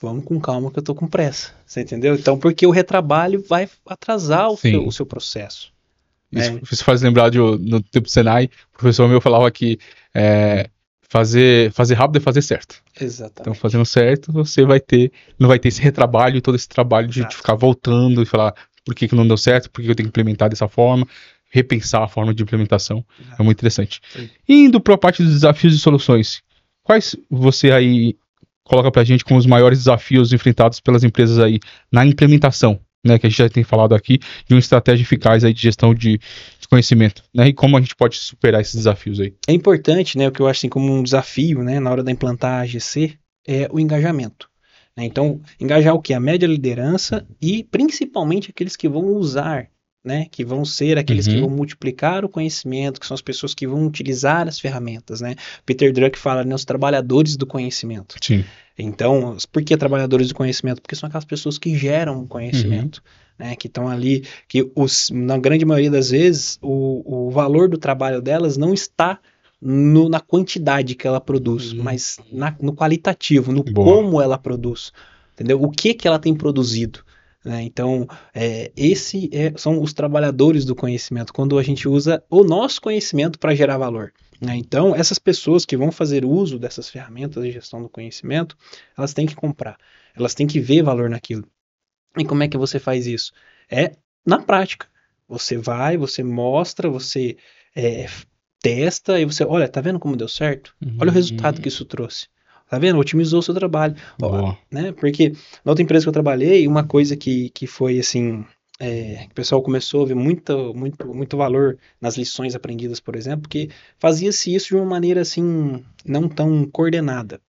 [0.00, 1.52] vamos com calma que eu tô com pressa.
[1.64, 2.14] Você entendeu?
[2.14, 5.72] Então, porque o retrabalho vai atrasar o, seu, o seu, processo.
[6.30, 6.60] Isso, é.
[6.70, 9.78] isso faz lembrar de no tempo do Senai, o professor meu falava que
[10.14, 10.68] é,
[11.08, 12.82] fazer, fazer rápido é fazer certo.
[13.00, 13.40] Exatamente.
[13.40, 17.26] Então, fazendo certo, você vai ter, não vai ter esse retrabalho, todo esse trabalho de,
[17.26, 18.54] de ficar voltando e falar
[18.84, 21.06] por que, que não deu certo, por que eu tenho que implementar dessa forma,
[21.50, 23.04] repensar a forma de implementação.
[23.18, 23.42] Exato.
[23.42, 24.00] É muito interessante.
[24.12, 24.28] Sim.
[24.48, 26.42] Indo para a parte dos desafios e soluções,
[26.82, 28.16] quais você aí
[28.66, 33.18] coloca para a gente como os maiores desafios enfrentados pelas empresas aí na implementação, né,
[33.18, 36.18] que a gente já tem falado aqui, de uma estratégia eficaz aí de gestão de,
[36.18, 39.34] de conhecimento, né, e como a gente pode superar esses desafios aí.
[39.46, 42.10] É importante, né, o que eu acho assim como um desafio, né, na hora de
[42.10, 44.48] implantar a GC, é o engajamento.
[44.96, 46.12] Né, então, engajar o que?
[46.12, 49.68] A média liderança e principalmente aqueles que vão usar
[50.06, 51.34] né, que vão ser aqueles uhum.
[51.34, 55.34] que vão multiplicar o conhecimento, que são as pessoas que vão utilizar as ferramentas, né?
[55.66, 58.14] Peter Druck fala, né, os trabalhadores do conhecimento.
[58.22, 58.44] Sim.
[58.78, 60.80] Então, por que trabalhadores do conhecimento?
[60.80, 63.02] Porque são aquelas pessoas que geram conhecimento,
[63.38, 63.46] uhum.
[63.46, 67.76] né, que estão ali, que os, na grande maioria das vezes o, o valor do
[67.76, 69.18] trabalho delas não está
[69.60, 71.82] no, na quantidade que ela produz, uhum.
[71.82, 73.96] mas na, no qualitativo, no Boa.
[73.96, 74.92] como ela produz,
[75.34, 75.60] entendeu?
[75.60, 77.00] O que que ela tem produzido.
[77.46, 77.62] Né?
[77.62, 82.80] Então, é, esse é, são os trabalhadores do conhecimento, quando a gente usa o nosso
[82.80, 84.12] conhecimento para gerar valor.
[84.40, 84.56] Né?
[84.56, 88.56] Então, essas pessoas que vão fazer uso dessas ferramentas de gestão do conhecimento,
[88.98, 89.78] elas têm que comprar,
[90.16, 91.46] elas têm que ver valor naquilo.
[92.18, 93.32] E como é que você faz isso?
[93.70, 93.92] É
[94.26, 94.88] na prática.
[95.28, 97.36] Você vai, você mostra, você
[97.76, 98.08] é,
[98.60, 100.74] testa e você, olha, tá vendo como deu certo?
[101.00, 101.62] Olha o resultado uhum.
[101.62, 102.26] que isso trouxe.
[102.68, 102.98] Tá vendo?
[102.98, 103.94] Otimizou o seu trabalho.
[104.20, 104.92] Ó, né?
[104.92, 105.30] Porque
[105.64, 108.44] na outra empresa que eu trabalhei, uma coisa que, que foi assim.
[108.78, 113.48] É, o pessoal começou a ver muito, muito, muito valor nas lições aprendidas, por exemplo,
[113.48, 117.40] que fazia-se isso de uma maneira assim, não tão coordenada.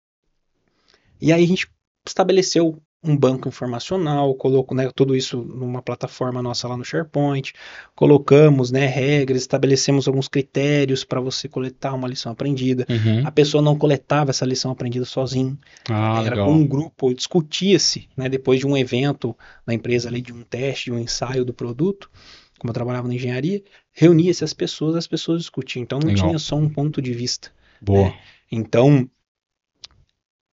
[1.21, 1.69] E aí a gente
[2.07, 7.53] estabeleceu um banco informacional, coloco né, tudo isso numa plataforma nossa lá no SharePoint,
[7.95, 12.87] colocamos né, regras, estabelecemos alguns critérios para você coletar uma lição aprendida.
[12.89, 13.27] Uhum.
[13.27, 16.47] A pessoa não coletava essa lição aprendida sozinho, ah, era legal.
[16.47, 20.87] com um grupo, discutia-se, né, depois de um evento na empresa ali, de um teste,
[20.87, 22.11] de um ensaio do produto,
[22.59, 26.27] como eu trabalhava na engenharia, reunia-se as pessoas, as pessoas discutiam, então não legal.
[26.27, 27.51] tinha só um ponto de vista.
[27.81, 28.09] Boa.
[28.09, 28.19] Né?
[28.51, 29.09] Então,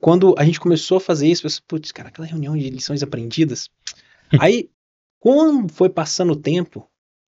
[0.04, 3.02] quando a gente começou a fazer isso, eu pensei, putz, cara, aquela reunião de lições
[3.02, 3.70] aprendidas.
[4.38, 4.70] Aí,
[5.18, 6.86] quando foi passando o tempo,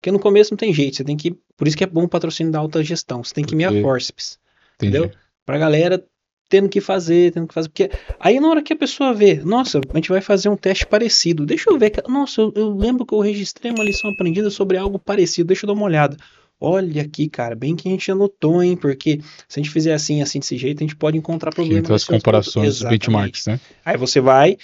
[0.01, 1.39] porque no começo não tem jeito, você tem que.
[1.57, 3.23] Por isso que é bom o patrocínio da alta gestão.
[3.23, 4.41] Você tem que meia forceps.
[4.75, 5.13] Entendeu?
[5.45, 6.05] Pra galera
[6.49, 7.69] tendo que fazer, tendo que fazer.
[7.69, 10.89] Porque aí na hora que a pessoa vê, nossa, a gente vai fazer um teste
[10.89, 11.47] parecido.
[11.47, 11.93] Deixa eu ver.
[12.09, 15.47] Nossa, eu, eu lembro que eu registrei uma lição aprendida sobre algo parecido.
[15.47, 16.17] Deixa eu dar uma olhada.
[16.61, 18.77] Olha aqui, cara, bem que a gente anotou, hein?
[18.77, 21.81] Porque se a gente fizer assim, assim, desse jeito, a gente pode encontrar problemas.
[21.81, 23.61] Entre as comparações, os benchmarks, né?
[23.85, 24.57] Aí você vai,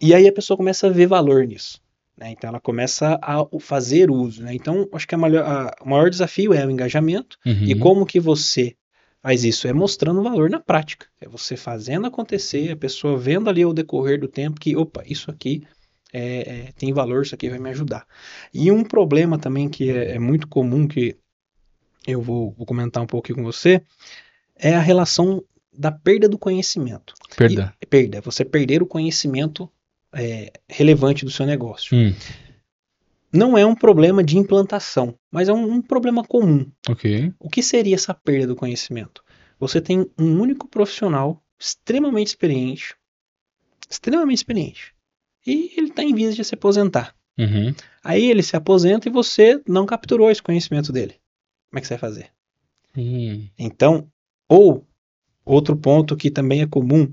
[0.00, 1.80] e aí a pessoa começa a ver valor nisso.
[2.16, 2.30] Né?
[2.30, 4.42] Então ela começa a fazer uso.
[4.42, 4.54] Né?
[4.54, 7.38] Então, acho que a maior, a, o maior desafio é o engajamento.
[7.44, 7.64] Uhum.
[7.64, 8.74] E como que você
[9.22, 9.66] faz isso?
[9.66, 11.06] É mostrando valor na prática.
[11.20, 15.30] É você fazendo acontecer, a pessoa vendo ali ao decorrer do tempo que, opa, isso
[15.30, 15.62] aqui
[16.12, 18.06] é, é, tem valor, isso aqui vai me ajudar.
[18.52, 21.16] E um problema também que é, é muito comum, que
[22.06, 23.82] eu vou, vou, comentar um pouco aqui com você,
[24.54, 25.42] é a relação
[25.72, 27.14] da perda do conhecimento.
[27.36, 27.74] Perda.
[27.80, 29.70] E, perda, você perder o conhecimento
[30.12, 31.96] é, relevante do seu negócio.
[31.96, 32.14] Hum.
[33.32, 36.70] Não é um problema de implantação, mas é um, um problema comum.
[36.88, 37.34] Okay.
[37.38, 39.22] O que seria essa perda do conhecimento?
[39.58, 42.94] Você tem um único profissional extremamente experiente,
[43.90, 44.94] extremamente experiente,
[45.46, 47.14] e ele está em vias de se aposentar.
[47.38, 47.74] Uhum.
[48.02, 51.14] Aí ele se aposenta e você não capturou esse conhecimento dele.
[51.70, 52.30] Como é que você vai fazer?
[52.96, 53.48] Uhum.
[53.58, 54.10] Então,
[54.48, 54.86] ou
[55.44, 57.10] outro ponto que também é comum,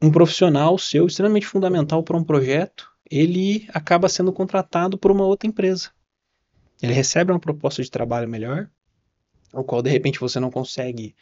[0.00, 5.48] um profissional seu extremamente fundamental para um projeto, ele acaba sendo contratado por uma outra
[5.48, 5.90] empresa.
[6.80, 8.70] Ele recebe uma proposta de trabalho melhor,
[9.52, 11.14] o qual de repente você não consegue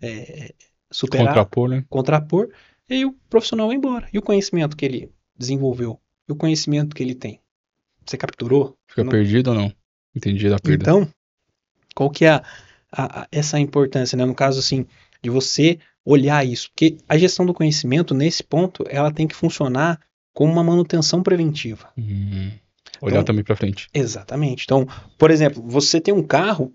[0.00, 0.54] é,
[0.90, 1.84] superar, contrapor, né?
[1.90, 2.48] contrapor,
[2.88, 4.08] e aí o profissional vai embora.
[4.12, 7.40] E o conhecimento que ele desenvolveu e o conhecimento que ele tem.
[8.04, 8.76] Você capturou?
[8.86, 9.10] Fica não...
[9.10, 9.72] perdido ou não?
[10.14, 10.82] Entendi da perda.
[10.82, 11.08] Então,
[11.94, 12.42] qual que é a,
[12.90, 14.24] a, a, essa importância, né?
[14.24, 14.86] No caso, assim,
[15.22, 16.68] de você olhar isso.
[16.70, 20.00] Porque a gestão do conhecimento, nesse ponto, ela tem que funcionar
[20.34, 21.90] como uma manutenção preventiva.
[21.96, 22.52] Uhum.
[23.00, 23.88] Olhar então, também para frente.
[23.92, 24.64] Exatamente.
[24.64, 24.86] Então,
[25.18, 26.72] por exemplo, você tem um carro,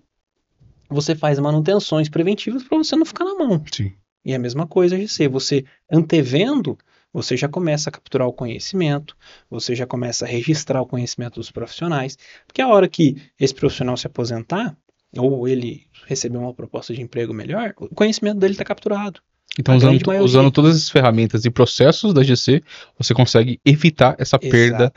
[0.88, 3.62] você faz manutenções preventivas para você não ficar na mão.
[3.72, 3.92] Sim.
[4.24, 5.28] E a mesma coisa a GC.
[5.28, 6.76] Você antevendo
[7.22, 9.16] você já começa a capturar o conhecimento,
[9.50, 13.96] você já começa a registrar o conhecimento dos profissionais, porque a hora que esse profissional
[13.96, 14.76] se aposentar,
[15.16, 19.20] ou ele receber uma proposta de emprego melhor, o conhecimento dele está capturado.
[19.58, 22.62] Então, usando, usando, todas as ferramentas e processos da GC,
[22.96, 24.92] você consegue evitar essa perda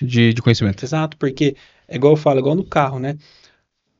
[0.00, 0.82] de, de, conhecimento.
[0.82, 1.54] Exato, porque
[1.86, 3.18] é igual eu falo, igual no carro, né?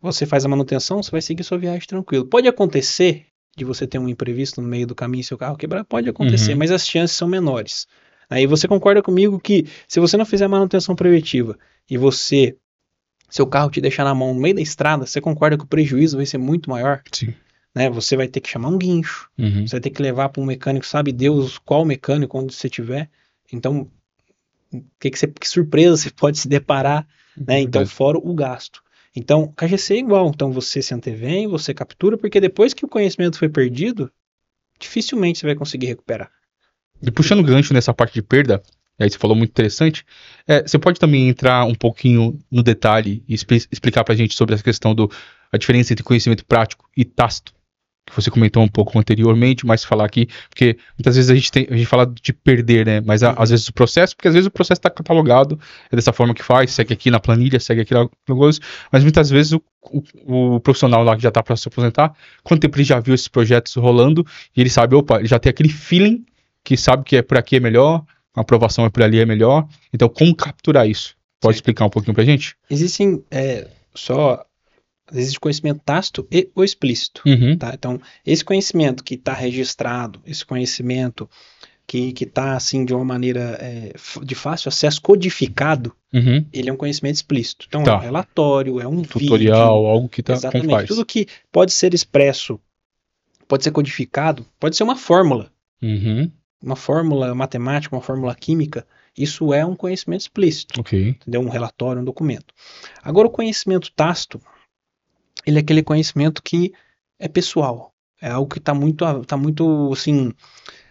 [0.01, 2.25] Você faz a manutenção, você vai seguir sua viagem tranquilo.
[2.25, 5.85] Pode acontecer de você ter um imprevisto no meio do caminho e seu carro quebrar,
[5.85, 6.59] pode acontecer, uhum.
[6.59, 7.87] mas as chances são menores.
[8.29, 12.57] Aí você concorda comigo que se você não fizer a manutenção preventiva e você
[13.29, 16.17] seu carro te deixar na mão no meio da estrada, você concorda que o prejuízo
[16.17, 17.03] vai ser muito maior?
[17.11, 17.35] Sim.
[17.75, 17.91] Né?
[17.91, 19.67] Você vai ter que chamar um guincho, uhum.
[19.67, 23.09] você vai ter que levar para um mecânico, sabe Deus qual mecânico, onde você tiver.
[23.53, 23.91] Então,
[25.01, 27.61] que, que, você, que surpresa você pode se deparar, né?
[27.61, 28.83] Então, fora o gasto.
[29.17, 30.29] Então, KGC é igual.
[30.29, 34.13] Então, você se antevém, você captura, porque depois que o conhecimento foi perdido,
[34.79, 36.31] dificilmente você vai conseguir recuperar.
[37.03, 38.63] E puxando gancho nessa parte de perda,
[38.99, 40.05] aí você falou muito interessante,
[40.47, 44.55] é, você pode também entrar um pouquinho no detalhe e explicar para a gente sobre
[44.55, 45.11] essa questão do
[45.51, 47.56] a diferença entre conhecimento prático e tácito
[48.07, 51.67] que você comentou um pouco anteriormente, mas falar aqui, porque muitas vezes a gente tem,
[51.69, 53.01] a gente fala de perder, né?
[53.05, 55.59] Mas a, às vezes o processo, porque às vezes o processo está catalogado,
[55.91, 58.09] é dessa forma que faz, segue aqui na planilha, segue aqui na
[58.93, 59.63] mas muitas vezes o,
[60.25, 62.15] o, o profissional lá que já está para se aposentar,
[62.45, 64.25] quanto tempo ele já viu esses projetos rolando
[64.57, 66.25] e ele sabe, opa, ele já tem aquele feeling
[66.63, 69.67] que sabe que é por aqui é melhor, a aprovação é por ali é melhor.
[69.93, 71.17] Então, como capturar isso?
[71.41, 71.59] Pode Sim.
[71.59, 72.57] explicar um pouquinho pra gente?
[72.71, 74.45] Existem é, só
[75.13, 77.23] existe conhecimento tácito e o explícito.
[77.27, 77.57] Uhum.
[77.57, 77.73] Tá?
[77.75, 81.29] Então, esse conhecimento que está registrado, esse conhecimento
[81.87, 83.93] que está assim de uma maneira é,
[84.23, 86.45] de fácil acesso, codificado, uhum.
[86.53, 87.67] ele é um conhecimento explícito.
[87.69, 87.93] Então, tá.
[87.93, 91.95] é um relatório, é um tutorial, vídeo, algo que está exatamente tudo que pode ser
[91.95, 92.59] expresso,
[93.47, 96.31] pode ser codificado, pode ser uma fórmula, uhum.
[96.61, 98.85] uma fórmula matemática, uma fórmula química.
[99.17, 101.11] Isso é um conhecimento explícito, okay.
[101.11, 101.41] entendeu?
[101.41, 102.53] Um relatório, um documento.
[103.03, 104.41] Agora, o conhecimento tácito
[105.47, 106.73] ele é aquele conhecimento que
[107.19, 107.95] é pessoal.
[108.21, 110.33] É algo que está muito, tá muito assim,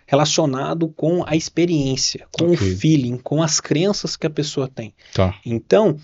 [0.05, 2.55] relacionado com a experiência, com okay.
[2.55, 4.93] o feeling, com as crenças que a pessoa tem.
[5.13, 5.35] Tá.
[5.45, 5.97] Então,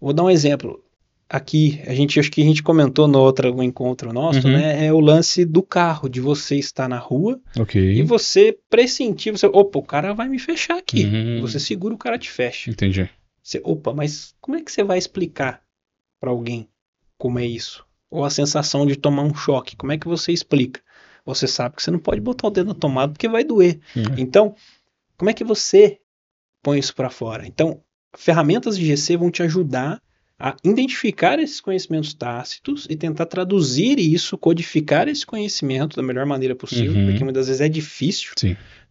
[0.00, 0.80] vou dar um exemplo.
[1.26, 4.52] Aqui, a gente acho que a gente comentou no outro encontro nosso, uhum.
[4.52, 4.86] né?
[4.86, 7.98] É o lance do carro, de você estar na rua okay.
[7.98, 11.04] e você pressentir, você, opa, o cara vai me fechar aqui.
[11.04, 11.40] Uhum.
[11.40, 12.70] Você segura, o cara te fecha.
[12.70, 13.08] Entendi.
[13.42, 15.62] Você, opa, mas como é que você vai explicar
[16.20, 16.68] para alguém
[17.16, 17.84] como é isso?
[18.14, 19.74] Ou a sensação de tomar um choque.
[19.74, 20.80] Como é que você explica?
[21.26, 23.80] Você sabe que você não pode botar o dedo na tomada porque vai doer.
[23.96, 24.04] Uhum.
[24.16, 24.54] Então,
[25.16, 25.98] como é que você
[26.62, 27.44] põe isso para fora?
[27.44, 27.80] Então,
[28.16, 30.00] ferramentas de GC vão te ajudar
[30.38, 36.54] a identificar esses conhecimentos tácitos e tentar traduzir isso, codificar esse conhecimento da melhor maneira
[36.54, 37.06] possível, uhum.
[37.06, 38.32] porque muitas vezes é difícil.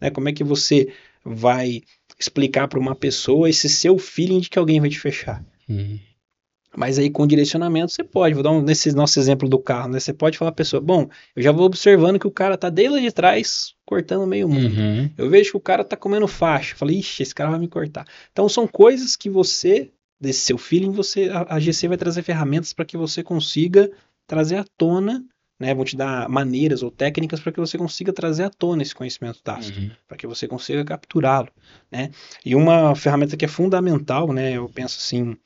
[0.02, 0.10] Né?
[0.10, 0.92] Como é que você
[1.24, 1.82] vai
[2.20, 5.44] explicar para uma pessoa esse seu feeling de que alguém vai te fechar?
[5.70, 5.98] Uhum.
[6.76, 10.00] Mas aí com direcionamento você pode, vou dar um, nesse nosso exemplo do carro, né?
[10.00, 12.96] Você pode falar a pessoa, bom, eu já vou observando que o cara tá desde
[12.96, 14.76] lá de trás cortando meio mundo.
[14.76, 15.10] Uhum.
[15.18, 16.74] Eu vejo que o cara tá comendo faixa.
[16.74, 18.06] Eu falei, ixi, esse cara vai me cortar.
[18.32, 22.74] Então são coisas que você, desse seu feeling, você, a, a GC vai trazer ferramentas
[22.74, 23.92] para que você consiga
[24.26, 25.24] trazer à tona,
[25.60, 25.76] né?
[25.76, 29.44] Vão te dar maneiras ou técnicas para que você consiga trazer à tona esse conhecimento
[29.44, 29.92] tácito, uhum.
[30.08, 31.50] para que você consiga capturá-lo,
[31.92, 32.10] né?
[32.44, 34.54] E uma ferramenta que é fundamental, né?
[34.54, 35.38] Eu penso assim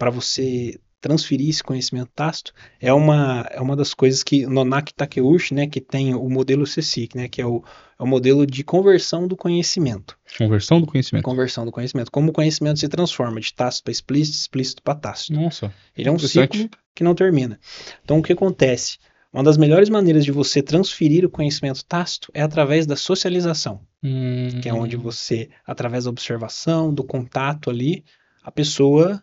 [0.00, 5.52] para você transferir esse conhecimento tácito é uma, é uma das coisas que Nonak Takeuchi,
[5.52, 7.62] né, que tem o modelo CSIC, né, que é o,
[7.98, 10.16] é o modelo de conversão do conhecimento.
[10.38, 11.22] Conversão do conhecimento.
[11.22, 12.10] Conversão do conhecimento.
[12.10, 15.34] Como o conhecimento se transforma de tácito para explícito, explícito para tácito.
[15.34, 15.72] Nossa.
[15.94, 17.60] Ele é um ciclo que não termina.
[18.02, 18.96] Então o que acontece?
[19.30, 24.48] Uma das melhores maneiras de você transferir o conhecimento tácito é através da socialização, hum.
[24.62, 28.02] que é onde você, através da observação, do contato ali,
[28.42, 29.22] a pessoa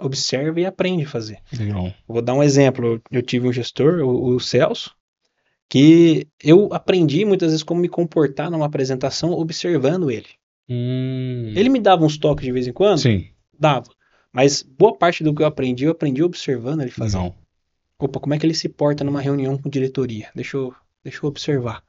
[0.00, 1.38] observa e aprende a fazer.
[1.56, 1.92] Legal.
[2.06, 3.00] Vou dar um exemplo.
[3.10, 4.94] Eu tive um gestor, o, o Celso,
[5.68, 10.28] que eu aprendi muitas vezes como me comportar numa apresentação observando ele.
[10.68, 11.52] Hum.
[11.56, 12.98] Ele me dava uns toques de vez em quando?
[12.98, 13.28] Sim.
[13.58, 13.90] Dava.
[14.32, 17.16] Mas boa parte do que eu aprendi, eu aprendi observando ele fazer.
[17.16, 17.34] Não.
[17.98, 20.28] Opa, como é que ele se porta numa reunião com diretoria?
[20.34, 21.82] Deixa eu, deixa eu observar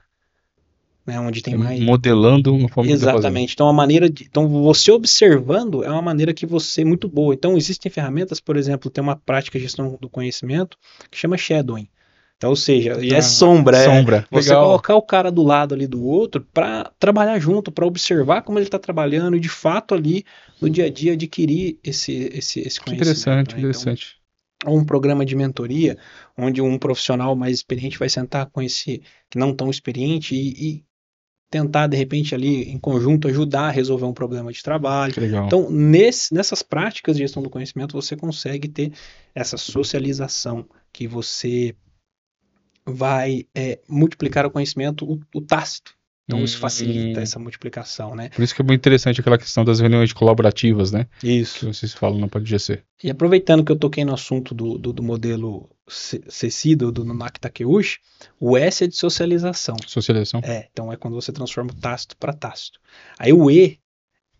[1.06, 3.54] né, onde tem mais modelando uma forma exatamente.
[3.54, 7.34] Então a maneira de, então você observando é uma maneira que você é muito boa.
[7.34, 10.78] Então existem ferramentas, por exemplo, tem uma prática de gestão do conhecimento
[11.10, 11.88] que chama shadowing.
[12.38, 14.28] Então, ou seja, ah, é sombra, sombra.
[14.32, 14.66] É você Legal.
[14.66, 18.66] colocar o cara do lado ali do outro para trabalhar junto, para observar como ele
[18.66, 20.26] está trabalhando e de fato ali
[20.60, 22.94] no dia a dia adquirir esse esse, esse conhecimento.
[22.94, 23.60] Interessante, né?
[23.60, 24.16] interessante.
[24.58, 25.98] Então, um programa de mentoria
[26.38, 30.84] onde um profissional mais experiente vai sentar com esse que não tão experiente e, e
[31.52, 35.14] tentar, de repente, ali em conjunto, ajudar a resolver um problema de trabalho.
[35.46, 38.94] Então, nesse, nessas práticas de gestão do conhecimento, você consegue ter
[39.36, 41.76] essa socialização que você
[42.86, 45.94] vai é, multiplicar o conhecimento, o, o tácito.
[46.26, 47.24] Então isso facilita hum.
[47.24, 48.30] essa multiplicação, né?
[48.30, 51.08] Por isso que é muito interessante aquela questão das reuniões colaborativas, né?
[51.22, 51.60] Isso.
[51.60, 52.82] Que vocês falam no PodGC.
[53.04, 57.40] E aproveitando que eu toquei no assunto do, do, do modelo CECI, do, do Nunak
[57.40, 58.00] Takeuchi,
[58.40, 59.76] o S é de socialização.
[59.86, 60.42] Socialização.
[60.44, 62.80] É, então é quando você transforma o tácito para tácito.
[63.20, 63.80] Aí o E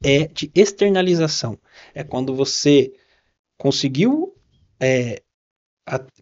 [0.04, 1.60] é de externalização.
[1.94, 2.92] É quando você
[3.58, 4.34] conseguiu
[4.80, 5.22] é,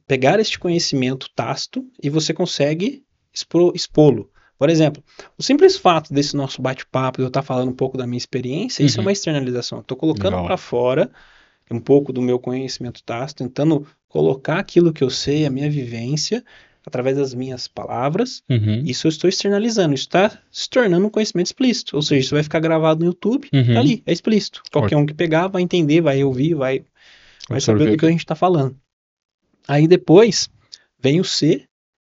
[0.05, 3.03] pegar este conhecimento tácito e você consegue
[3.73, 4.29] expô-lo.
[4.57, 5.01] Por exemplo,
[5.37, 8.81] o simples fato desse nosso bate-papo, de eu estar falando um pouco da minha experiência,
[8.81, 8.87] uhum.
[8.87, 9.05] isso é uhum.
[9.05, 9.79] uma externalização.
[9.79, 11.09] Estou colocando para fora
[11.69, 16.43] um pouco do meu conhecimento tácito, tentando colocar aquilo que eu sei, a minha vivência,
[16.85, 18.43] através das minhas palavras.
[18.49, 18.83] Uhum.
[18.85, 19.93] Isso eu estou externalizando.
[19.93, 21.95] Isso está se tornando um conhecimento explícito.
[21.95, 23.73] Ou seja, isso vai ficar gravado no YouTube, uhum.
[23.73, 24.63] tá ali, é explícito.
[24.71, 26.83] Qualquer um que pegar vai entender, vai ouvir, vai,
[27.47, 28.75] vai saber do que a gente está falando.
[29.67, 30.49] Aí depois
[30.99, 31.63] vem o C,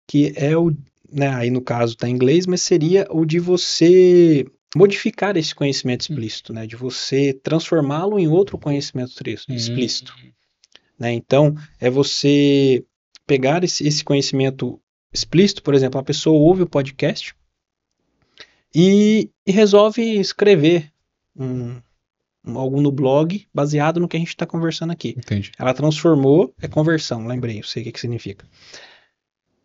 [0.08, 0.73] que é o
[1.13, 6.01] né, aí no caso está em inglês, mas seria o de você modificar esse conhecimento
[6.01, 6.13] hum.
[6.13, 9.53] explícito, né, de você transformá-lo em outro conhecimento hum.
[9.53, 10.13] explícito.
[10.97, 11.13] Né?
[11.13, 12.83] Então, é você
[13.25, 14.79] pegar esse, esse conhecimento
[15.12, 17.36] explícito, por exemplo, a pessoa ouve o podcast
[18.73, 20.91] e, e resolve escrever
[21.36, 21.79] um,
[22.45, 25.15] um, algo no blog baseado no que a gente está conversando aqui.
[25.17, 25.51] Entendi.
[25.57, 28.45] Ela transformou, é conversão, lembrei, eu sei o que, que significa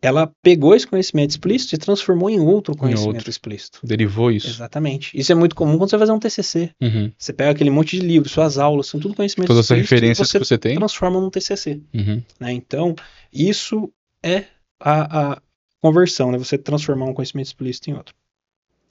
[0.01, 3.31] ela pegou esse conhecimento explícito e transformou em outro conhecimento em outro.
[3.31, 3.81] explícito.
[3.83, 4.49] Derivou isso.
[4.49, 5.19] Exatamente.
[5.19, 6.71] Isso é muito comum quando você vai fazer um TCC.
[6.81, 7.13] Uhum.
[7.19, 10.39] Você pega aquele monte de livros, suas aulas, são tudo conhecimento Todas as referências você
[10.39, 10.77] que você tem.
[10.77, 11.81] transforma num TCC.
[11.93, 12.23] Uhum.
[12.39, 12.53] Né?
[12.53, 12.95] Então,
[13.33, 14.45] isso é
[14.81, 15.43] a, a
[15.81, 16.39] conversão, né?
[16.39, 18.15] Você transformar um conhecimento explícito em outro.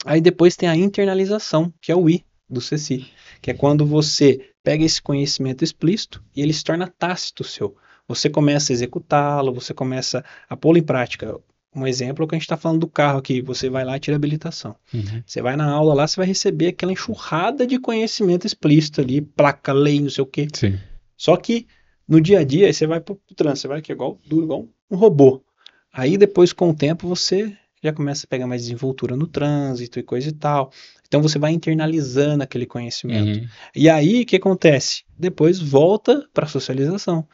[0.05, 3.05] Aí depois tem a internalização, que é o I do CC,
[3.41, 7.75] que é quando você pega esse conhecimento explícito e ele se torna tácito seu
[8.07, 11.37] você começa a executá-lo, você começa a pô-lo em prática.
[11.75, 13.41] Um exemplo é o que a gente está falando do carro aqui.
[13.41, 14.75] Você vai lá e tira habilitação.
[14.93, 15.21] Uhum.
[15.25, 19.73] Você vai na aula lá, você vai receber aquela enxurrada de conhecimento explícito ali, placa,
[19.73, 20.47] lei, não sei o quê.
[20.53, 20.79] Sim.
[21.15, 21.67] Só que
[22.07, 24.67] no dia a dia, você vai para o trânsito, você vai aqui igual, duro igual
[24.89, 25.43] um robô.
[25.91, 30.03] Aí depois, com o tempo, você já começa a pegar mais desenvoltura no trânsito e
[30.03, 30.71] coisa e tal.
[31.07, 33.39] Então você vai internalizando aquele conhecimento.
[33.39, 33.47] Uhum.
[33.75, 35.03] E aí o que acontece?
[35.17, 37.27] Depois volta para a socialização.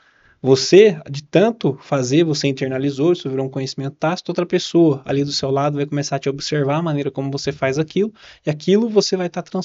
[0.46, 5.32] Você, de tanto fazer, você internalizou, isso virou um conhecimento tácito, outra pessoa ali do
[5.32, 8.14] seu lado vai começar a te observar a maneira como você faz aquilo,
[8.46, 9.62] e aquilo você vai estar tá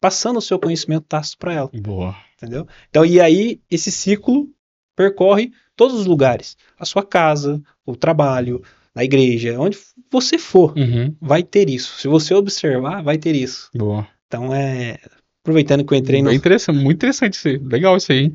[0.00, 1.70] passando o seu conhecimento tácito para ela.
[1.72, 2.16] Boa.
[2.36, 2.66] Entendeu?
[2.90, 4.48] Então, e aí, esse ciclo
[4.96, 6.56] percorre todos os lugares.
[6.76, 9.78] A sua casa, o trabalho, na igreja, onde
[10.10, 11.14] você for, uhum.
[11.20, 12.00] vai ter isso.
[12.00, 13.70] Se você observar, vai ter isso.
[13.72, 14.04] Boa.
[14.26, 14.98] Então, é...
[15.44, 16.30] Aproveitando que eu entrei no...
[16.30, 17.58] É interessante, muito interessante isso aí.
[17.58, 18.34] Legal isso aí, hein?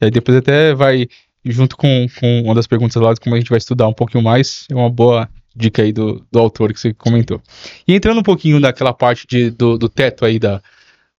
[0.00, 1.06] E aí depois até vai,
[1.44, 4.66] junto com, com uma das perguntas lá, como a gente vai estudar um pouquinho mais,
[4.70, 7.40] é uma boa dica aí do, do autor que você comentou.
[7.86, 10.62] E entrando um pouquinho naquela parte de, do, do teto aí da,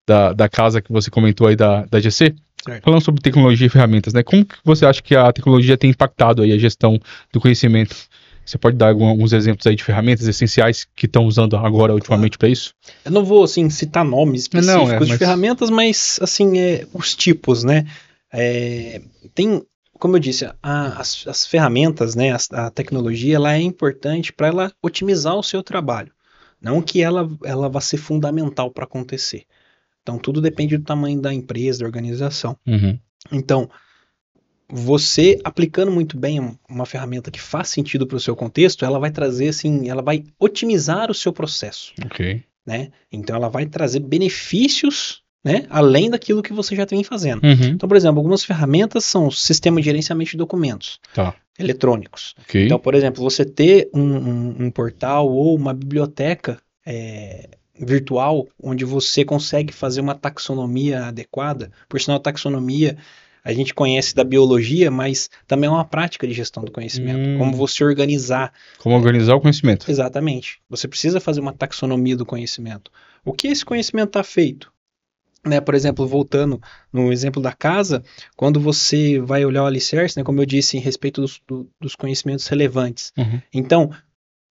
[0.08, 2.84] da, da, casa que você comentou aí da, da GC, certo.
[2.84, 4.24] falando sobre tecnologia e ferramentas, né?
[4.24, 7.00] Como que você acha que a tecnologia tem impactado aí a gestão
[7.32, 7.96] do conhecimento?
[8.44, 12.50] Você pode dar alguns exemplos aí de ferramentas essenciais que estão usando agora ultimamente para
[12.50, 12.74] isso?
[13.06, 15.08] Eu não vou assim citar nomes específicos não, é, mas...
[15.08, 17.86] de ferramentas, mas assim é, os tipos, né?
[18.32, 19.02] É,
[19.36, 19.62] tem,
[19.94, 20.56] como eu disse, a,
[21.00, 25.62] as, as, ferramentas, né, a, a, tecnologia, ela é importante para ela otimizar o seu
[25.62, 26.14] trabalho.
[26.62, 29.46] Não que ela, ela vá ser fundamental para acontecer.
[30.02, 32.58] Então, tudo depende do tamanho da empresa, da organização.
[32.66, 32.98] Uhum.
[33.32, 33.70] Então,
[34.70, 39.12] você aplicando muito bem uma ferramenta que faz sentido para o seu contexto, ela vai
[39.12, 41.94] trazer assim, ela vai otimizar o seu processo.
[42.06, 42.44] Ok.
[42.66, 42.92] Né?
[43.12, 45.66] Então, ela vai trazer benefícios né?
[45.70, 47.44] Além daquilo que você já vem fazendo.
[47.44, 47.70] Uhum.
[47.70, 51.34] Então, por exemplo, algumas ferramentas são o sistema de gerenciamento de documentos tá.
[51.58, 52.36] eletrônicos.
[52.48, 52.66] Okay.
[52.66, 57.50] Então, por exemplo, você ter um, um, um portal ou uma biblioteca é,
[57.80, 61.72] virtual onde você consegue fazer uma taxonomia adequada.
[61.90, 62.98] Por sinal, taxonomia
[63.44, 67.28] a gente conhece da biologia, mas também é uma prática de gestão do conhecimento.
[67.28, 67.38] Hum.
[67.40, 68.54] Como você organizar.
[68.78, 69.90] Como organizar o conhecimento.
[69.90, 70.60] Exatamente.
[70.70, 72.92] Você precisa fazer uma taxonomia do conhecimento.
[73.26, 74.72] O que esse conhecimento está feito?
[75.44, 76.62] Né, por exemplo, voltando
[76.94, 78.04] no exemplo da casa,
[78.36, 81.96] quando você vai olhar o alicerce, né, como eu disse, em respeito dos, do, dos
[81.96, 83.12] conhecimentos relevantes.
[83.18, 83.42] Uhum.
[83.52, 83.90] Então,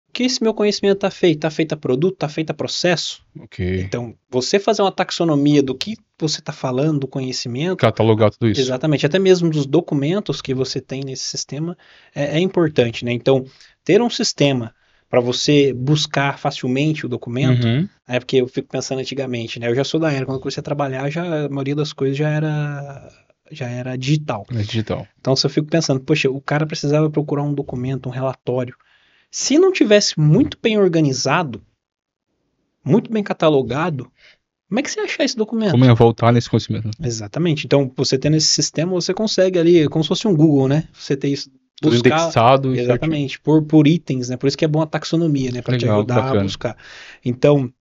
[0.09, 1.39] o que esse meu conhecimento está feito?
[1.39, 2.14] Está feito a produto?
[2.14, 3.24] Está feito a processo?
[3.37, 3.80] Okay.
[3.80, 7.78] Então, você fazer uma taxonomia do que você está falando, do conhecimento.
[7.78, 8.61] Catalogar tudo isso.
[8.61, 11.76] Exatamente, até mesmo dos documentos que você tem nesse sistema
[12.14, 13.05] é, é importante.
[13.05, 13.12] Né?
[13.12, 13.45] Então,
[13.84, 14.72] ter um sistema
[15.09, 17.88] para você buscar facilmente o documento, uhum.
[18.09, 19.68] é porque eu fico pensando antigamente, né?
[19.68, 22.16] Eu já sou da era, quando eu comecei a trabalhar, já a maioria das coisas
[22.16, 23.09] já era
[23.50, 24.44] já era digital.
[24.50, 25.07] É digital.
[25.20, 28.74] Então, se eu fico pensando, poxa, o cara precisava procurar um documento, um relatório.
[29.30, 31.62] Se não tivesse muito bem organizado,
[32.84, 34.11] muito bem catalogado,
[34.68, 35.70] como é que você achar esse documento?
[35.72, 36.90] Como ia voltar nesse conhecimento?
[37.00, 37.66] Exatamente.
[37.66, 40.88] Então, você tendo esse sistema, você consegue ali, como se fosse um Google, né?
[40.92, 41.48] Você ter isso
[41.82, 42.74] buscar, indexado.
[42.74, 44.36] Exatamente, por, por itens, né?
[44.36, 45.62] Por isso que é bom a taxonomia, né?
[45.62, 46.40] Para te ajudar bacana.
[46.40, 46.76] a buscar.
[47.24, 47.72] Então,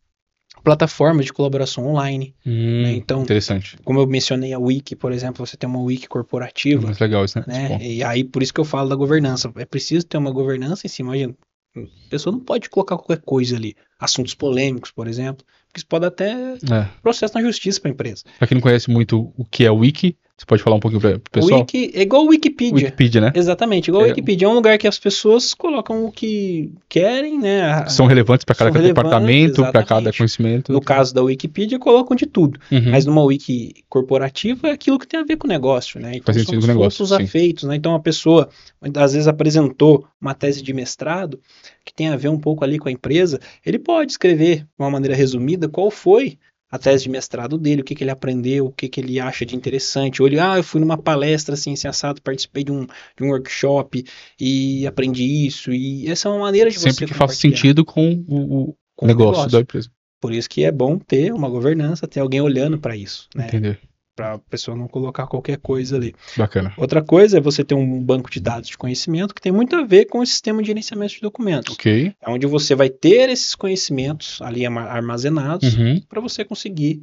[0.63, 2.35] plataformas de colaboração online.
[2.45, 2.93] Hum, né?
[2.93, 3.77] Então, interessante.
[3.83, 6.87] como eu mencionei a Wiki, por exemplo, você tem uma Wiki corporativa.
[6.87, 7.45] Muito legal isso, né?
[7.47, 7.79] né?
[7.81, 9.51] E aí, por isso que eu falo da governança.
[9.55, 11.15] É preciso ter uma governança em cima.
[11.15, 11.35] Imagina,
[11.77, 13.75] a pessoa não pode colocar qualquer coisa ali.
[13.99, 15.45] Assuntos polêmicos, por exemplo.
[15.67, 16.87] Porque isso pode até é.
[17.01, 18.23] processo na justiça para a empresa.
[18.37, 21.15] Para quem não conhece muito o que é Wiki, você pode falar um pouquinho para
[21.15, 21.61] o pessoal?
[21.61, 22.75] Wiki, é igual o Wikipedia.
[22.75, 23.31] Wikipedia, né?
[23.33, 24.09] Exatamente, igual o é.
[24.09, 24.47] Wikipedia.
[24.47, 27.87] É um lugar que as pessoas colocam o que querem, né?
[27.87, 30.73] São relevantes para cada departamento, para cada conhecimento.
[30.73, 32.59] No caso da Wikipedia, colocam de tudo.
[32.69, 32.91] Uhum.
[32.91, 36.17] Mas numa Wiki corporativa é aquilo que tem a ver com o negócio, né?
[36.17, 37.03] Então, Faz sentido com o negócio.
[37.03, 37.77] Os afeitos, né?
[37.77, 38.49] Então a pessoa,
[38.81, 41.39] às vezes, apresentou uma tese de mestrado
[41.85, 43.39] que tem a ver um pouco ali com a empresa.
[43.65, 46.37] Ele pode escrever, de uma maneira resumida, qual foi
[46.71, 49.45] a tese de mestrado dele, o que, que ele aprendeu, o que, que ele acha
[49.45, 50.21] de interessante.
[50.21, 54.03] Ou ele, ah, eu fui numa palestra assim, assado, participei de um, de um workshop
[54.39, 55.71] e aprendi isso.
[55.71, 56.99] E essa é uma maneira de Sempre você.
[56.99, 59.89] Sempre que faça sentido com o, o negócio, negócio, da empresa.
[60.19, 63.29] Por isso que é bom ter uma governança, ter alguém olhando para isso.
[63.35, 63.47] Né?
[63.47, 63.79] Entender
[64.15, 66.15] para a pessoa não colocar qualquer coisa ali.
[66.37, 66.73] Bacana.
[66.77, 69.83] Outra coisa é você ter um banco de dados de conhecimento que tem muito a
[69.83, 71.73] ver com o sistema de gerenciamento de documentos.
[71.73, 72.15] Ok.
[72.21, 76.01] É onde você vai ter esses conhecimentos ali armazenados uhum.
[76.07, 77.01] para você conseguir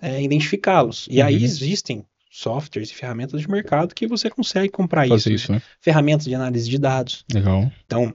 [0.00, 1.06] é, identificá-los.
[1.08, 1.26] E uhum.
[1.26, 5.44] aí existem softwares e ferramentas de mercado que você consegue comprar Fazer isso.
[5.44, 5.62] isso né?
[5.80, 7.24] Ferramentas de análise de dados.
[7.32, 7.70] Legal.
[7.86, 8.12] Então,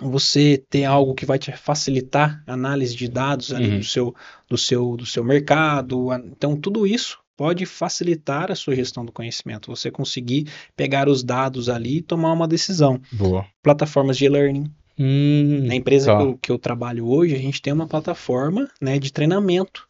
[0.00, 3.78] você ter algo que vai te facilitar a análise de dados ali uhum.
[3.78, 4.14] do, seu,
[4.48, 6.12] do, seu, do seu mercado.
[6.14, 9.70] Então, tudo isso pode facilitar a sua gestão do conhecimento.
[9.70, 13.00] Você conseguir pegar os dados ali e tomar uma decisão.
[13.12, 13.46] Boa.
[13.62, 14.68] Plataformas de e-learning.
[14.98, 16.16] Hum, Na empresa tá.
[16.16, 19.86] que, eu, que, eu, trabalho hoje, a gente tem uma plataforma né, de treinamento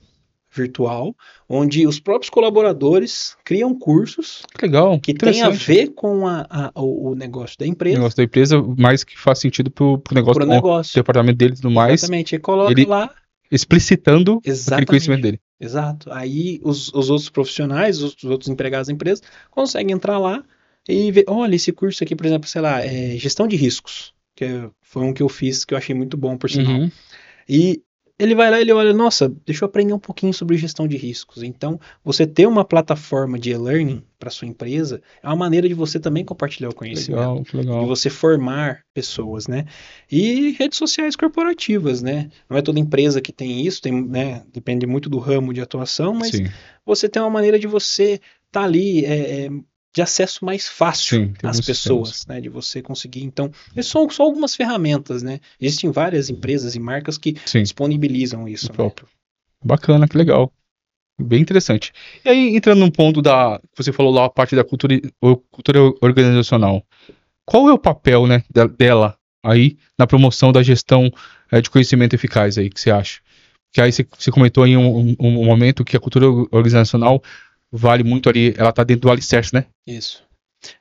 [0.55, 1.15] virtual,
[1.49, 7.15] onde os próprios colaboradores criam cursos Legal, que tem a ver com a, a, o,
[7.15, 7.97] negócio da empresa.
[7.97, 10.93] O negócio da empresa, mais que faz sentido para o negócio, negócio.
[10.93, 12.03] o departamento dele e tudo mais.
[12.03, 13.11] Exatamente, e coloca ele lá
[13.51, 14.75] explicitando Exatamente.
[14.75, 15.41] aquele conhecimento dele.
[15.61, 16.13] Exato.
[16.13, 20.45] Aí os, os outros profissionais, os, os, outros empregados da empresa, conseguem entrar lá
[20.89, 24.47] e ver, olha, esse curso aqui, por exemplo, sei lá, é gestão de riscos, que
[24.81, 26.75] foi um que eu fiz que eu achei muito bom, por sinal.
[26.75, 26.91] Uhum.
[27.49, 27.83] E
[28.19, 30.97] ele vai lá e ele olha, nossa, deixa eu aprender um pouquinho sobre gestão de
[30.97, 31.43] riscos.
[31.43, 36.01] Então, você ter uma plataforma de e-learning para sua empresa é uma maneira de você
[36.01, 37.81] também compartilhar o conhecimento, legal, legal.
[37.81, 39.67] de você formar pessoas, né?
[40.11, 42.29] E redes sociais corporativas, né?
[42.51, 44.43] Não é toda empresa que tem isso, tem, né?
[44.53, 46.49] Depende muito do ramo de atuação, mas Sim.
[46.85, 48.15] você tem uma maneira de você
[48.49, 49.51] estar tá ali é, é,
[49.95, 53.25] de acesso mais fácil Sim, às pessoas, né, de você conseguir.
[53.25, 53.51] Então,
[53.83, 55.41] são só algumas ferramentas, né?
[55.61, 57.63] Existem várias empresas e marcas que Sim.
[57.63, 58.71] disponibilizam isso.
[58.71, 58.91] Né?
[59.65, 60.53] Bacana, que legal.
[61.21, 61.93] Bem interessante.
[62.25, 63.61] E aí, entrando num ponto da.
[63.77, 65.01] Você falou lá a parte da cultura,
[65.51, 66.85] cultura organizacional.
[67.45, 68.45] Qual é o papel né,
[68.77, 71.11] dela aí na promoção da gestão
[71.51, 73.21] é, de conhecimento eficaz aí, que você acha?
[73.73, 77.21] Que aí você, você comentou em um, um, um momento que a cultura organizacional
[77.71, 79.67] vale muito ali, ela tá dentro do alicerce, né?
[79.87, 80.29] Isso.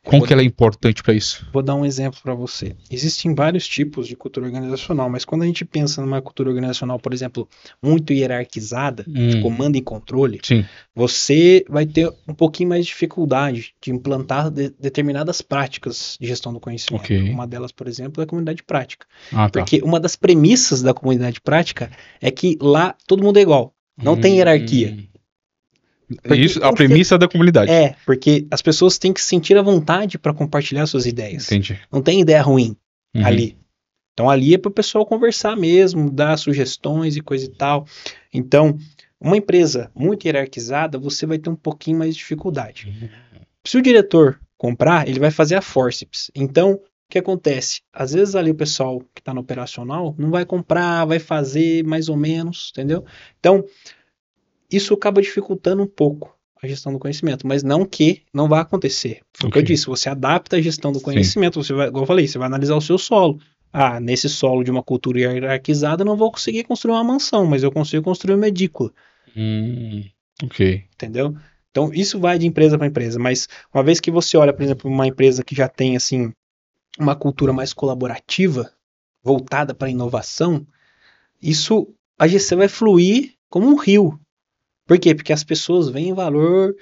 [0.04, 1.46] Como que ela é importante para isso?
[1.54, 2.76] Vou dar um exemplo para você.
[2.90, 7.14] Existem vários tipos de cultura organizacional, mas quando a gente pensa numa cultura organizacional, por
[7.14, 7.48] exemplo,
[7.82, 9.28] muito hierarquizada, hum.
[9.28, 10.66] de comando e controle, Sim.
[10.96, 16.52] você vai ter um pouquinho mais de dificuldade de implantar de, determinadas práticas de gestão
[16.52, 17.04] do conhecimento.
[17.04, 17.30] Okay.
[17.30, 19.06] Uma delas, por exemplo, é a comunidade prática.
[19.32, 19.60] Ah, tá.
[19.60, 23.74] Porque uma das premissas da comunidade prática é que lá todo mundo é igual.
[23.96, 24.22] Não hum.
[24.22, 24.98] tem hierarquia.
[26.24, 27.20] Porque Isso, a premissa que...
[27.20, 27.72] da comunidade.
[27.72, 31.46] É, porque as pessoas têm que sentir a vontade para compartilhar suas ideias.
[31.46, 31.80] Entendi.
[31.92, 32.78] Não tem ideia ruim
[33.16, 33.26] uhum.
[33.26, 33.58] ali.
[34.14, 37.86] Então ali é para o pessoal conversar mesmo, dar sugestões e coisa e tal.
[38.34, 38.78] Então,
[39.20, 42.88] uma empresa muito hierarquizada, você vai ter um pouquinho mais de dificuldade.
[42.88, 43.10] Uhum.
[43.66, 46.32] Se o diretor comprar, ele vai fazer a forceps.
[46.34, 47.82] Então, o que acontece?
[47.94, 52.10] Às vezes ali o pessoal que está no operacional não vai comprar, vai fazer mais
[52.10, 53.06] ou menos, entendeu?
[53.40, 53.64] Então,
[54.72, 59.22] isso acaba dificultando um pouco a gestão do conhecimento, mas não que não vá acontecer.
[59.34, 59.50] Foi okay.
[59.50, 61.64] o que eu disse, você adapta a gestão do conhecimento, Sim.
[61.64, 63.40] você vai, como eu falei, você vai analisar o seu solo.
[63.72, 67.64] Ah, nesse solo de uma cultura hierarquizada, eu não vou conseguir construir uma mansão, mas
[67.64, 68.92] eu consigo construir uma edícula.
[69.36, 70.04] Hum,
[70.44, 70.86] ok.
[70.94, 71.36] Entendeu?
[71.70, 74.90] Então, isso vai de empresa para empresa, mas uma vez que você olha, por exemplo,
[74.90, 76.32] uma empresa que já tem, assim,
[76.98, 78.72] uma cultura mais colaborativa,
[79.22, 80.66] voltada para inovação,
[81.42, 84.20] isso a GC vai fluir como um rio.
[84.88, 85.14] Por quê?
[85.14, 86.74] Porque as pessoas veem valor,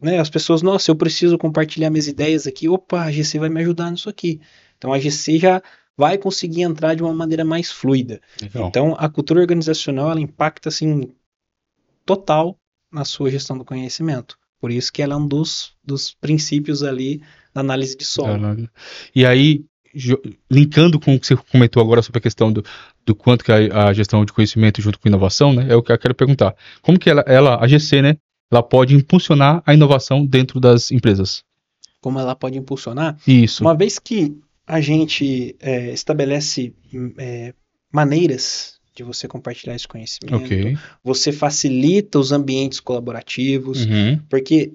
[0.00, 0.18] né?
[0.18, 3.90] As pessoas, nossa, eu preciso compartilhar minhas ideias aqui, opa, a GC vai me ajudar
[3.90, 4.40] nisso aqui.
[4.78, 5.62] Então a GC já
[5.96, 8.20] vai conseguir entrar de uma maneira mais fluida.
[8.40, 8.68] Legal.
[8.68, 11.12] Então a cultura organizacional ela impacta assim
[12.06, 12.58] total
[12.90, 14.38] na sua gestão do conhecimento.
[14.58, 17.20] Por isso que ela é um dos, dos princípios ali
[17.52, 18.68] da análise de solo.
[19.14, 19.64] E aí,
[20.50, 22.64] linkando com o que você comentou agora sobre a questão do,
[23.04, 25.92] do quanto que a, a, gestão de conhecimento junto com inovação, né, é o que
[25.92, 26.54] eu quero perguntar.
[26.82, 28.16] Como que ela, ela, a GC, né,
[28.50, 31.42] ela pode impulsionar a inovação dentro das empresas?
[32.00, 33.16] Como ela pode impulsionar?
[33.26, 33.62] Isso.
[33.62, 34.36] Uma vez que
[34.66, 36.74] a gente é, estabelece
[37.18, 37.54] é,
[37.92, 40.78] maneiras de você compartilhar esse conhecimento, okay.
[41.02, 44.20] você facilita os ambientes colaborativos, uhum.
[44.28, 44.72] porque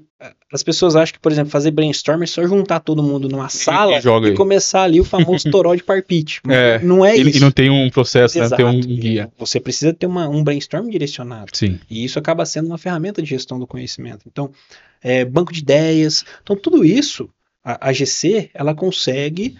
[0.51, 3.93] as pessoas acham que, por exemplo, fazer brainstorm é só juntar todo mundo numa sala
[3.93, 6.41] e, e começar ali o famoso toró de parpite.
[6.49, 7.38] É, não é isso.
[7.38, 9.32] E não tem um processo, né, tem um guia.
[9.38, 11.51] Você precisa ter uma, um brainstorm direcionado.
[11.53, 11.80] Sim.
[11.89, 14.26] E isso acaba sendo uma ferramenta de gestão do conhecimento.
[14.28, 14.51] Então,
[15.01, 16.26] é, banco de ideias.
[16.43, 17.30] Então, tudo isso,
[17.63, 19.57] a, a GC, ela consegue,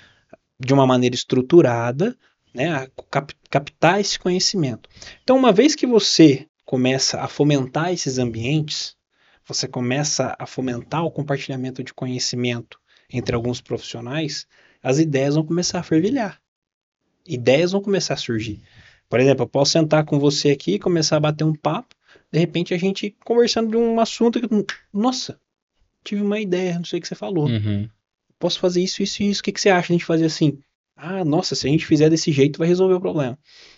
[0.60, 2.18] de uma maneira estruturada,
[2.54, 4.90] né, cap, captar esse conhecimento.
[5.24, 8.99] Então, uma vez que você começa a fomentar esses ambientes,
[9.50, 12.80] você começa a fomentar o compartilhamento de conhecimento
[13.12, 14.48] entre alguns profissionais,
[14.82, 16.40] as ideias vão começar a fervilhar.
[17.28, 18.62] Ideias vão começar a surgir.
[19.10, 21.96] Por exemplo, eu posso sentar com você aqui e começar a bater um papo,
[22.32, 24.48] de repente a gente conversando de um assunto que,
[24.94, 25.40] nossa,
[26.04, 27.48] tive uma ideia, não sei o que você falou.
[27.48, 27.90] Uhum.
[28.38, 30.26] Posso fazer isso, isso e isso, o que, que você acha de a gente fazer
[30.26, 30.60] assim?
[30.96, 33.38] Ah, nossa, se a gente fizer desse jeito vai resolver o problema.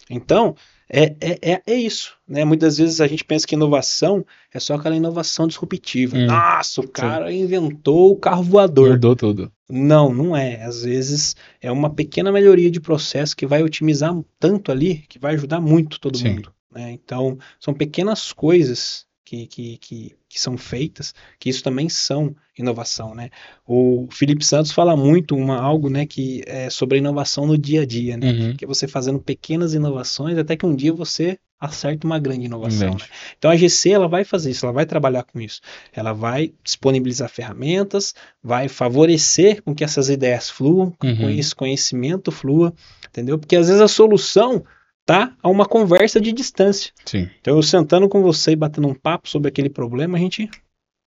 [0.10, 0.56] Então,
[0.94, 2.18] é, é, é, é, isso.
[2.28, 2.44] Né?
[2.44, 6.18] Muitas vezes a gente pensa que inovação é só aquela inovação disruptiva.
[6.18, 7.40] Hum, Nossa, o cara sim.
[7.40, 8.92] inventou o carro voador.
[8.92, 9.52] Mudou tudo.
[9.70, 10.62] Não, não é.
[10.64, 15.36] Às vezes é uma pequena melhoria de processo que vai otimizar tanto ali que vai
[15.36, 16.30] ajudar muito todo sim.
[16.30, 16.52] mundo.
[16.70, 16.92] Né?
[16.92, 23.16] Então, são pequenas coisas que, que, que, que, são feitas, que isso também são inovação,
[23.16, 23.30] né?
[23.66, 27.86] O Felipe Santos fala muito uma, algo, né, que é sobre inovação no dia a
[27.86, 28.30] dia, né?
[28.30, 28.56] Uhum.
[28.58, 32.90] Que é você fazendo pequenas inovações até que um dia você acerta uma grande inovação.
[32.90, 33.06] Né?
[33.38, 35.62] Então a GC ela vai fazer isso, ela vai trabalhar com isso.
[35.94, 38.14] Ela vai disponibilizar ferramentas,
[38.44, 41.30] vai favorecer com que essas ideias fluam, com uhum.
[41.30, 42.74] esse conhecimento flua,
[43.08, 43.40] entendeu?
[43.40, 44.66] Porque às vezes a solução
[45.12, 46.94] tá a uma conversa de distância.
[47.06, 47.30] Sim.
[47.42, 50.50] Então, eu sentando com você e batendo um papo sobre aquele problema, a gente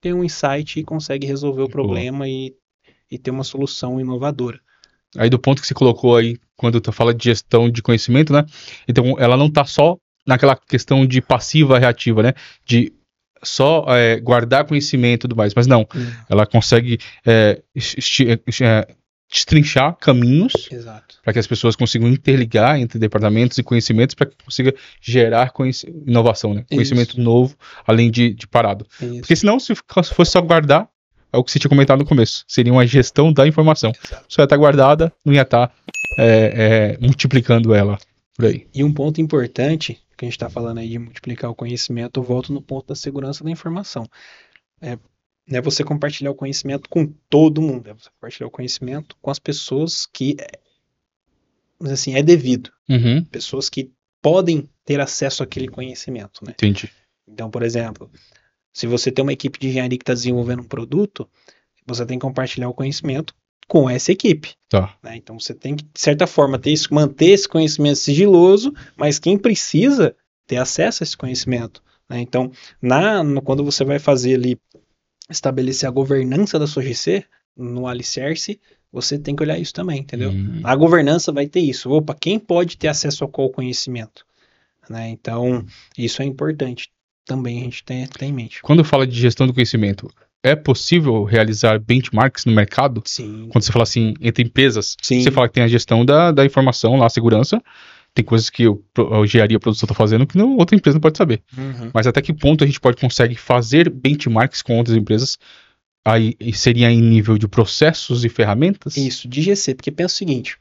[0.02, 2.54] tem um insight e consegue resolver o problema e,
[3.10, 4.60] e ter uma solução inovadora.
[5.16, 8.44] Aí do ponto que você colocou aí, quando tu fala de gestão de conhecimento, né?
[8.86, 9.96] Então, ela não tá só
[10.26, 12.34] naquela questão de passiva reativa, né?
[12.66, 12.92] De
[13.42, 15.82] só é, guardar conhecimento e tudo mais, mas não.
[15.94, 16.12] Hum.
[16.28, 17.62] Ela consegue é,
[19.34, 20.52] destrinchar caminhos
[21.24, 25.52] para que as pessoas consigam interligar entre departamentos e conhecimentos para que consiga gerar
[26.06, 26.64] inovação, né?
[26.70, 28.86] conhecimento novo, além de, de parado.
[29.02, 29.18] Isso.
[29.18, 29.74] Porque senão, se
[30.14, 30.88] fosse só guardar,
[31.32, 33.90] é o que você tinha comentado no começo, seria uma gestão da informação.
[34.04, 34.24] Exato.
[34.28, 35.74] Só ia estar guardada, não ia estar
[36.16, 37.98] é, é, multiplicando ela
[38.36, 38.68] por aí.
[38.72, 42.24] E um ponto importante, que a gente está falando aí de multiplicar o conhecimento, eu
[42.24, 44.08] volto no ponto da segurança da informação.
[44.80, 44.96] É,
[45.48, 49.38] é você compartilhar o conhecimento com todo mundo, é você compartilhar o conhecimento com as
[49.38, 50.36] pessoas que,
[51.80, 52.70] assim, é devido.
[52.88, 53.24] Uhum.
[53.24, 53.90] Pessoas que
[54.22, 56.52] podem ter acesso àquele conhecimento, né?
[56.52, 56.90] Entendi.
[57.28, 58.10] Então, por exemplo,
[58.72, 61.28] se você tem uma equipe de engenharia que está desenvolvendo um produto,
[61.86, 63.34] você tem que compartilhar o conhecimento
[63.68, 64.54] com essa equipe.
[64.68, 64.96] Tá.
[65.02, 65.16] Né?
[65.16, 69.38] Então você tem que, de certa forma, ter isso, manter esse conhecimento sigiloso, mas quem
[69.38, 70.14] precisa
[70.46, 71.82] ter acesso a esse conhecimento.
[72.08, 72.20] Né?
[72.20, 74.58] Então, na, no, quando você vai fazer ali
[75.30, 77.24] estabelecer a governança da sua GC
[77.56, 78.60] no alicerce,
[78.92, 80.30] você tem que olhar isso também, entendeu?
[80.30, 80.60] Hum.
[80.62, 81.90] A governança vai ter isso.
[81.90, 84.24] Opa, quem pode ter acesso a qual conhecimento?
[84.88, 85.08] Né?
[85.08, 85.64] Então,
[85.96, 86.90] isso é importante
[87.26, 88.62] também a gente tem, tem em mente.
[88.62, 90.10] Quando fala de gestão do conhecimento,
[90.42, 93.02] é possível realizar benchmarks no mercado?
[93.06, 93.48] Sim.
[93.50, 95.22] Quando você fala assim, entre empresas, Sim.
[95.22, 97.62] você fala que tem a gestão da, da informação lá, a segurança,
[98.14, 101.00] tem coisas que eu, a engenharia a produção está fazendo que não, outra empresa não
[101.00, 101.42] pode saber.
[101.58, 101.90] Uhum.
[101.92, 105.36] Mas até que ponto a gente pode consegue fazer benchmarks com outras empresas?
[106.04, 108.96] Aí seria em nível de processos e ferramentas?
[108.96, 110.58] Isso, de GC, porque pensa o seguinte: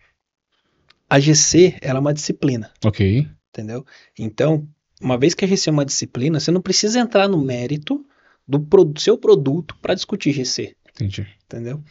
[1.08, 2.72] a GC ela é uma disciplina.
[2.84, 3.28] Ok.
[3.50, 3.86] Entendeu?
[4.18, 4.68] Então,
[5.00, 8.04] uma vez que a GC é uma disciplina, você não precisa entrar no mérito
[8.48, 10.76] do, pro, seu produto para discutir GC.
[10.90, 11.28] Entendi.
[11.46, 11.84] Entendeu?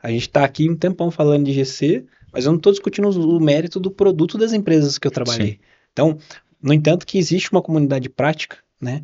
[0.00, 3.40] A gente está aqui um tempão falando de GC, mas eu não estou discutindo o
[3.40, 5.52] mérito do produto das empresas que eu trabalhei.
[5.52, 5.58] Sim.
[5.92, 6.18] Então,
[6.62, 9.02] no entanto, que existe uma comunidade prática, né?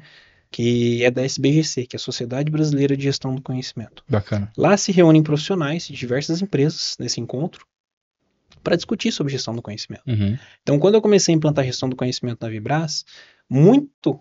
[0.50, 4.04] Que é da SBGC, que é a Sociedade Brasileira de Gestão do Conhecimento.
[4.08, 4.52] Bacana.
[4.56, 7.66] Lá se reúnem profissionais de diversas empresas nesse encontro
[8.62, 10.02] para discutir sobre gestão do conhecimento.
[10.06, 10.38] Uhum.
[10.62, 13.04] Então, quando eu comecei a implantar gestão do conhecimento na Vibras,
[13.48, 14.20] muito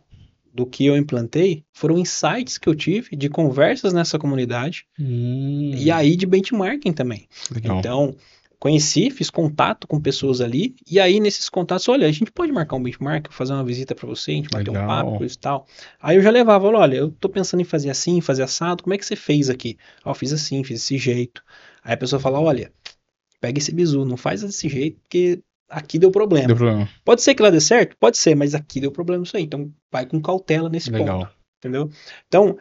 [0.53, 5.71] do que eu implantei foram insights que eu tive de conversas nessa comunidade hum.
[5.75, 7.27] e aí de benchmarking também.
[7.49, 7.79] Legal.
[7.79, 8.15] Então,
[8.63, 12.77] conheci, fiz contato com pessoas ali, e aí nesses contatos, olha, a gente pode marcar
[12.77, 15.67] um benchmark, fazer uma visita para você, a gente bater um papo e tal.
[16.01, 18.97] Aí eu já levava, olha, eu tô pensando em fazer assim, fazer assado, como é
[18.97, 19.77] que você fez aqui?
[20.01, 21.43] Ah, eu fiz assim, fiz desse jeito.
[21.83, 22.71] Aí a pessoa fala, olha,
[23.41, 26.47] pega esse bizu, não faz desse jeito, porque aqui deu problema.
[26.47, 26.87] Deu problema.
[27.03, 27.97] Pode ser que lá dê certo?
[27.99, 29.43] Pode ser, mas aqui deu problema isso aí.
[29.43, 31.19] Então vai com cautela nesse Legal.
[31.19, 31.35] ponto.
[31.59, 31.89] Entendeu?
[32.29, 32.57] Então,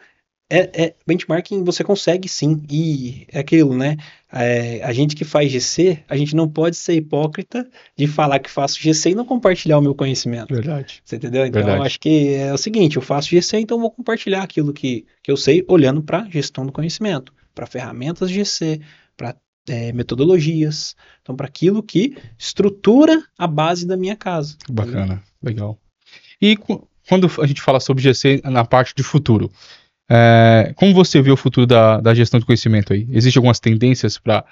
[0.53, 2.61] é, é, benchmarking você consegue sim.
[2.69, 3.97] E é aquilo, né?
[4.31, 8.51] É, a gente que faz GC, a gente não pode ser hipócrita de falar que
[8.51, 10.53] faço GC e não compartilhar o meu conhecimento.
[10.53, 11.01] Verdade.
[11.03, 11.43] Você entendeu?
[11.47, 11.79] Então, Verdade.
[11.79, 15.31] eu acho que é o seguinte: eu faço GC, então vou compartilhar aquilo que, que
[15.31, 18.79] eu sei, olhando para gestão do conhecimento, para ferramentas GC,
[19.17, 19.35] para
[19.67, 24.55] é, metodologias, então para aquilo que estrutura a base da minha casa.
[24.69, 25.79] Bacana, legal.
[26.39, 26.55] E
[27.07, 29.51] quando a gente fala sobre GC na parte de futuro,
[30.09, 33.07] é, como você vê o futuro da, da gestão de conhecimento aí?
[33.09, 34.45] Existem algumas tendências para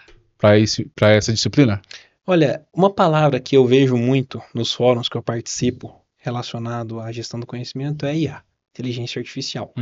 [0.58, 1.82] essa disciplina?
[2.26, 7.40] Olha, uma palavra que eu vejo muito nos fóruns que eu participo relacionado à gestão
[7.40, 8.44] do conhecimento é IA,
[8.74, 9.74] inteligência artificial.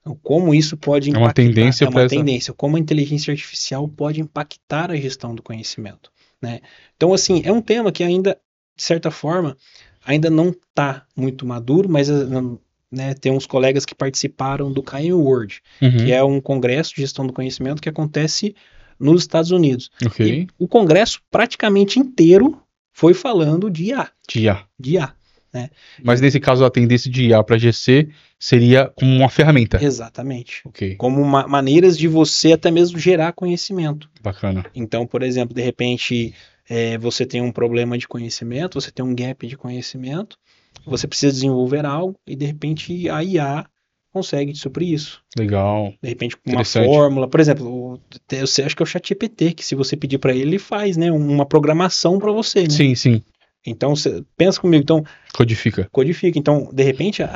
[0.00, 3.30] Então, como isso pode É impactar, uma tendência é uma essa- tendência, como a inteligência
[3.32, 6.60] artificial pode impactar a gestão do conhecimento, né?
[6.96, 8.38] Então, assim, é um tema que ainda,
[8.76, 9.56] de certa forma,
[10.04, 12.14] ainda não está muito maduro, mas eh,
[12.92, 15.96] né, tem uns colegas que participaram do KM World, Uhum.
[15.96, 18.54] que é um congresso de gestão do conhecimento que acontece
[19.00, 19.90] nos Estados Unidos.
[20.04, 20.26] Ok.
[20.26, 22.60] E o congresso praticamente inteiro
[22.92, 24.64] foi falando de IA, De IA.
[24.78, 25.14] de IA.
[26.02, 29.82] Mas nesse caso, a tendência de IA para GC seria como uma ferramenta.
[29.82, 30.62] Exatamente.
[30.64, 34.08] Ok, Como ma- maneiras de você até mesmo gerar conhecimento.
[34.22, 34.64] bacana.
[34.74, 36.34] Então, por exemplo, de repente
[36.68, 40.38] é, você tem um problema de conhecimento, você tem um gap de conhecimento,
[40.84, 43.66] você precisa desenvolver algo e de repente a IA
[44.12, 45.22] consegue suprir isso.
[45.38, 45.94] Legal.
[46.02, 47.98] De repente, com uma fórmula, por exemplo,
[48.30, 50.96] eu sei, acho que é o ChatGPT, que se você pedir para ele, ele faz,
[50.96, 52.70] né, uma programação para você, né?
[52.70, 53.22] Sim, sim.
[53.64, 55.88] Então, você, pensa comigo, então, Codifica.
[55.92, 56.36] codifica.
[56.38, 57.28] Então, de repente, a,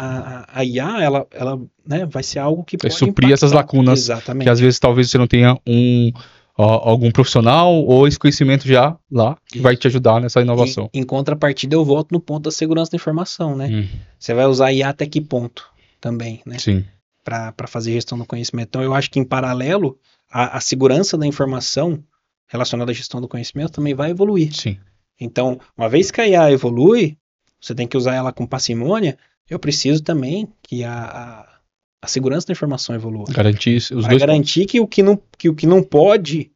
[0.49, 3.77] a, a IA, ela, ela né, vai ser algo que Vai pode suprir essas impactar.
[3.77, 4.43] lacunas Exatamente.
[4.45, 6.11] Que às vezes talvez você não tenha um
[6.57, 9.63] ó, algum profissional ou esse conhecimento já lá que Isso.
[9.63, 10.91] vai te ajudar nessa inovação.
[10.93, 13.69] Em, em contrapartida, eu volto no ponto da segurança da informação, né?
[13.69, 13.89] Hum,
[14.19, 15.69] Você vai usar IA até que ponto
[16.01, 16.59] também, né?
[16.59, 16.85] sim.
[17.25, 18.69] Para fazer gestão do conhecimento.
[18.69, 19.99] Então, eu acho que em paralelo,
[20.31, 22.03] a, a segurança da informação
[22.47, 24.55] relacionada à gestão do conhecimento também vai evoluir.
[24.55, 24.79] Sim.
[25.21, 27.17] Então, uma vez que a IA evolui,
[27.61, 31.56] você tem que usar ela com parcimônia, eu preciso também que a, a,
[32.03, 33.25] a segurança da informação evolua.
[33.31, 36.51] Garantir os dois garantir que o que, não, que o que não pode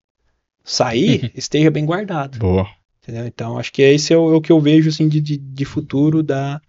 [0.65, 2.39] sair esteja bem guardado.
[2.39, 2.67] Boa.
[3.03, 3.27] Entendeu?
[3.27, 5.65] Então, acho que esse é o, é o que eu vejo assim, de, de, de
[5.65, 6.61] futuro da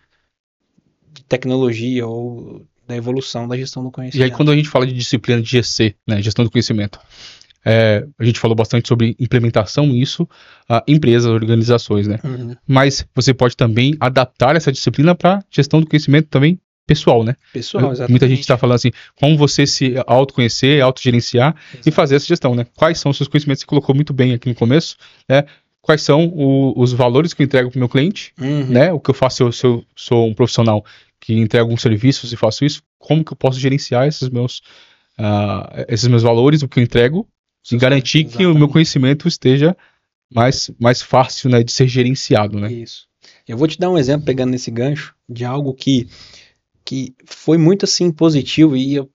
[1.13, 4.31] de tecnologia ou da evolução da gestão do E conhecimento.
[4.31, 6.99] aí, quando a gente fala de disciplina de GC, né, gestão do conhecimento,
[7.65, 10.27] é, a gente falou bastante sobre implementação isso
[10.67, 12.17] a empresas, organizações, né?
[12.23, 12.55] Uhum.
[12.65, 17.35] Mas você pode também adaptar essa disciplina para gestão do conhecimento também pessoal, né?
[17.53, 18.09] Pessoal, exatamente.
[18.11, 21.55] Muita gente está falando assim, como você se autoconhecer, autogerenciar
[21.85, 22.65] e fazer essa gestão, né?
[22.75, 23.61] Quais são os seus conhecimentos?
[23.61, 24.97] Você colocou muito bem aqui no começo,
[25.29, 25.45] né?
[25.81, 28.65] Quais são o- os valores que eu entrego para o meu cliente, Uhum.
[28.67, 28.91] né?
[28.93, 30.85] O que eu faço se eu, se eu sou um profissional
[31.19, 34.61] que entrega alguns serviços e faço isso, como que eu posso gerenciar esses meus,
[35.17, 37.27] ah, esses meus valores, o que eu entrego,
[37.71, 38.71] e garantir que o meu Exatamente.
[38.73, 39.77] conhecimento esteja
[40.33, 42.71] mais, mais fácil, né, de ser gerenciado, né?
[42.71, 43.05] Isso.
[43.47, 46.07] Eu vou te dar um exemplo pegando nesse gancho de algo que,
[46.83, 49.09] que foi muito assim positivo e eu,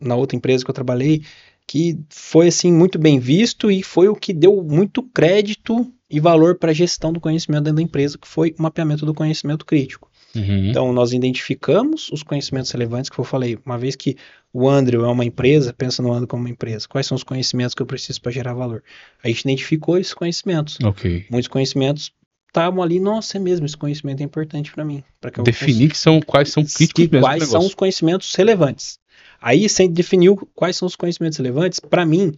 [0.00, 1.22] na outra empresa que eu trabalhei,
[1.66, 6.58] que foi assim muito bem visto e foi o que deu muito crédito e valor
[6.58, 10.10] para a gestão do conhecimento dentro da empresa, que foi o mapeamento do conhecimento crítico.
[10.34, 10.68] Uhum.
[10.68, 13.56] Então, nós identificamos os conhecimentos relevantes que eu falei.
[13.64, 14.16] Uma vez que
[14.52, 16.86] o Andrew é uma empresa, pensa no Andrew como uma empresa.
[16.88, 18.82] Quais são os conhecimentos que eu preciso para gerar valor?
[19.22, 20.78] A gente identificou esses conhecimentos.
[20.82, 21.26] Ok.
[21.30, 22.12] Muitos conhecimentos
[22.54, 25.02] estavam ali, nossa, é mesmo, esse conhecimento é importante para mim.
[25.20, 28.98] Para que eu Definir que são, quais são críticos que quais são os conhecimentos relevantes.
[29.40, 32.32] Aí, você definiu quais são os conhecimentos relevantes, para mim,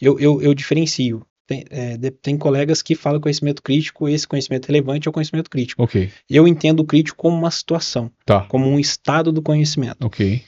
[0.00, 1.26] eu, eu, eu diferencio.
[1.46, 5.50] Tem, é, de- tem colegas que falam conhecimento crítico, esse conhecimento relevante é o conhecimento
[5.50, 5.82] crítico.
[5.82, 8.42] Ok, Eu entendo o crítico como uma situação, tá.
[8.44, 10.06] como um estado do conhecimento.
[10.06, 10.42] Ok.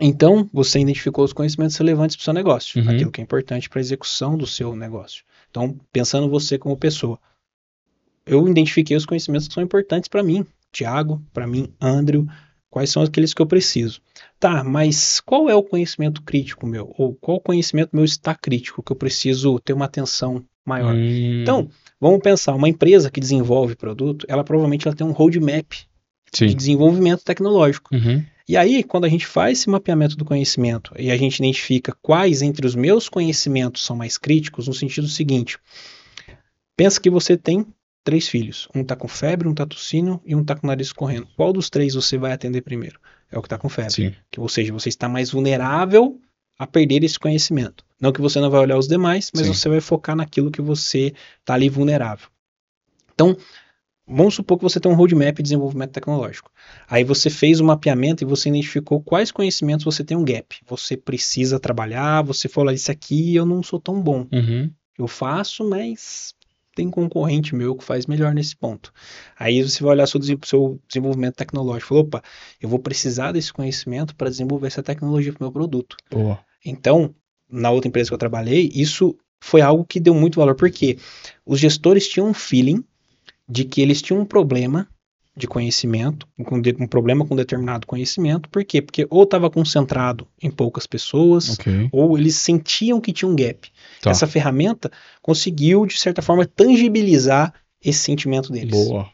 [0.00, 2.90] Então, você identificou os conhecimentos relevantes para o seu negócio, Uhum.
[2.90, 5.22] aquilo que é importante para a execução do seu negócio.
[5.50, 7.18] Então, pensando você como pessoa,
[8.26, 12.26] eu identifiquei os conhecimentos que são importantes para mim, Tiago, para mim, Andrew,
[12.70, 14.00] quais são aqueles que eu preciso.
[14.40, 16.92] Tá, mas qual é o conhecimento crítico meu?
[16.98, 20.94] Ou qual conhecimento meu está crítico que eu preciso ter uma atenção maior?
[20.94, 21.68] Hum, Então,
[22.00, 25.72] vamos pensar, uma empresa que desenvolve produto, ela provavelmente ela tem um roadmap
[26.32, 26.46] Sim.
[26.46, 27.94] de desenvolvimento tecnológico.
[27.94, 28.24] Uhum.
[28.46, 32.42] E aí, quando a gente faz esse mapeamento do conhecimento e a gente identifica quais
[32.42, 35.58] entre os meus conhecimentos são mais críticos, no sentido seguinte:
[36.76, 37.64] pensa que você tem
[38.04, 38.68] três filhos.
[38.74, 41.26] Um tá com febre, um tá tossindo e um tá com o nariz correndo.
[41.34, 43.00] Qual dos três você vai atender primeiro?
[43.32, 43.90] É o que tá com febre.
[43.90, 44.12] Sim.
[44.30, 46.20] Que, ou seja, você está mais vulnerável
[46.58, 47.84] a perder esse conhecimento.
[47.98, 49.54] Não que você não vai olhar os demais, mas Sim.
[49.54, 51.12] você vai focar naquilo que você
[51.44, 52.28] tá ali vulnerável.
[53.14, 53.36] Então,
[54.06, 56.52] vamos supor que você tem um roadmap de desenvolvimento tecnológico.
[56.88, 60.56] Aí você fez o mapeamento e você identificou quais conhecimentos você tem um gap.
[60.66, 64.26] Você precisa trabalhar, você falou, isso aqui eu não sou tão bom.
[64.30, 64.70] Uhum.
[64.98, 66.34] Eu faço, mas
[66.74, 68.92] tem concorrente meu que faz melhor nesse ponto.
[69.38, 71.88] Aí você vai olhar seu, seu desenvolvimento tecnológico.
[71.88, 72.22] Falou, opa,
[72.60, 75.96] eu vou precisar desse conhecimento para desenvolver essa tecnologia para o meu produto.
[76.10, 76.38] Boa.
[76.64, 77.14] Então,
[77.48, 80.98] na outra empresa que eu trabalhei, isso foi algo que deu muito valor, porque
[81.44, 82.82] os gestores tinham um feeling
[83.48, 84.88] de que eles tinham um problema
[85.36, 88.48] de conhecimento, com de- um problema com determinado conhecimento.
[88.48, 88.80] Por quê?
[88.80, 91.88] Porque ou estava concentrado em poucas pessoas, Ok.
[91.92, 93.68] ou eles sentiam que tinha um gap.
[94.00, 94.10] Tá.
[94.10, 98.70] Essa ferramenta conseguiu, de certa forma, tangibilizar esse sentimento deles.
[98.70, 99.08] Boa.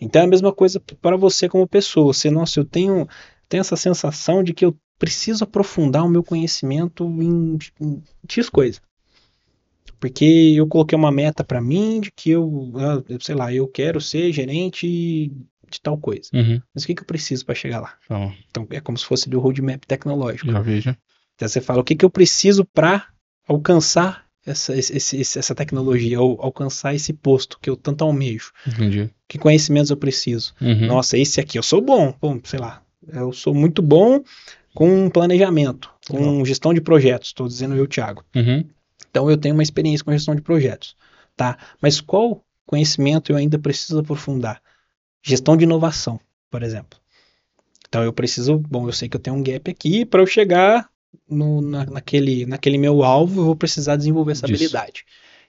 [0.00, 2.12] Então é a mesma coisa para você como pessoa.
[2.12, 3.06] Você, nossa, eu tenho,
[3.48, 8.80] tenho essa sensação de que eu preciso aprofundar o meu conhecimento em, em X coisa.
[9.98, 10.24] Porque
[10.56, 14.00] eu coloquei uma meta para mim de que eu, ah, eu, sei lá, eu quero
[14.00, 15.30] ser gerente
[15.70, 16.28] de tal coisa.
[16.34, 16.60] Uhum.
[16.74, 17.94] Mas o que, que eu preciso para chegar lá?
[18.04, 20.50] Então, Então é como se fosse do roadmap tecnológico.
[20.52, 20.96] já vejo.
[21.36, 23.06] Então você fala, o que, que eu preciso para
[23.48, 28.52] alcançar essa, esse- essa tecnologia, ou alcançar esse posto que eu tanto almejo?
[28.66, 29.10] Entendi.
[29.28, 30.54] Que conhecimentos eu preciso?
[30.60, 30.86] Uhum.
[30.86, 32.14] Nossa, esse aqui eu sou bom.
[32.20, 34.22] Bom, sei lá, eu sou muito bom
[34.74, 37.28] com planejamento, com gestão de projetos.
[37.28, 38.24] Estou dizendo eu, Thiago.
[38.34, 38.64] Uhum.
[39.10, 40.94] Então eu tenho uma experiência com gestão de projetos,
[41.36, 41.58] tá?
[41.82, 44.62] Mas qual conhecimento eu ainda preciso aprofundar?
[45.22, 46.18] Gestão de inovação,
[46.50, 46.98] por exemplo.
[47.88, 50.88] Então eu preciso, bom, eu sei que eu tenho um gap aqui para eu chegar
[51.28, 54.64] no, na- naquele, naquele meu alvo, eu vou precisar desenvolver essa Disso.
[54.64, 55.04] habilidade.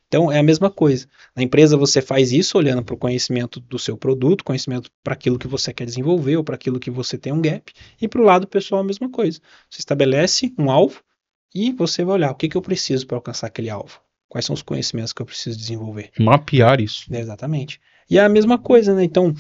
[0.08, 1.08] Então é a mesma coisa.
[1.36, 5.40] Na empresa você faz isso olhando para o conhecimento do seu produto, conhecimento para aquilo
[5.40, 8.26] que você quer desenvolver ou para aquilo que você tem um gap, e para o
[8.26, 9.40] lado pessoal a mesma coisa.
[9.70, 11.02] Você estabelece um alvo
[11.56, 14.02] e você vai olhar o que, que eu preciso para alcançar aquele alvo.
[14.28, 16.12] Quais são os conhecimentos que eu preciso desenvolver?
[16.20, 17.06] Mapear isso.
[17.14, 17.80] Exatamente.
[18.12, 19.04] E é a mesma coisa, né?
[19.04, 19.34] Então,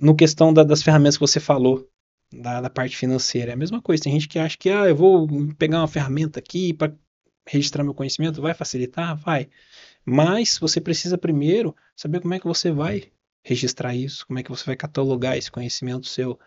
[0.00, 1.88] no questão da- das ferramentas que você falou,
[2.30, 4.02] da, da parte financeira, é a mesma coisa.
[4.02, 5.26] Tem gente que acha que, ah, eu vou
[5.56, 6.92] pegar uma ferramenta aqui para
[7.48, 9.16] registrar meu conhecimento, vai facilitar?
[9.16, 9.48] Vai.
[10.04, 13.04] Mas você precisa primeiro saber como é que você vai
[13.42, 16.38] registrar isso, como é que você vai catalogar esse conhecimento seu,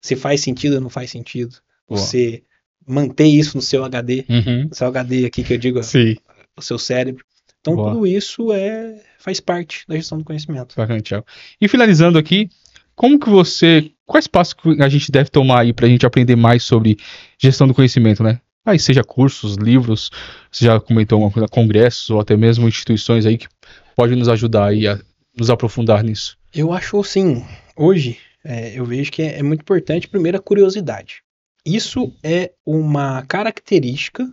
[0.00, 1.56] se faz sentido ou não faz sentido.
[1.88, 2.00] Boa.
[2.00, 2.44] Você
[2.86, 4.68] manter isso no seu HD, Uhum.
[4.68, 6.14] no seu HD aqui que eu digo, Sim.
[6.56, 7.24] o seu cérebro.
[7.66, 7.92] Então Boa.
[7.92, 10.76] tudo isso é faz parte da gestão do conhecimento.
[10.76, 11.26] Bacana, Thiago.
[11.60, 12.48] E finalizando aqui,
[12.94, 13.90] como que você.
[14.06, 16.96] Quais passos que a gente deve tomar aí pra gente aprender mais sobre
[17.36, 18.40] gestão do conhecimento, né?
[18.64, 20.10] Aí seja cursos, livros,
[20.50, 23.48] você já comentou uma coisa, congressos ou até mesmo instituições aí que
[23.96, 25.00] podem nos ajudar aí a
[25.36, 26.38] nos aprofundar nisso.
[26.54, 27.44] Eu acho assim,
[27.76, 31.22] hoje é, eu vejo que é, é muito importante, primeiro, a curiosidade.
[31.64, 34.32] Isso é uma característica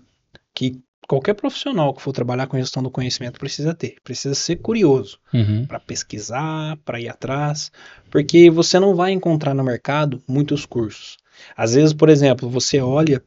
[0.54, 3.96] que qualquer profissional que for trabalhar com gestão do conhecimento precisa ter.
[4.04, 5.66] Precisa ser curioso Uhum.
[5.66, 7.72] para pesquisar, para ir atrás,
[8.10, 11.18] porque você não vai encontrar no mercado muitos cursos.
[11.58, 13.22] Às vezes, por exemplo, você olha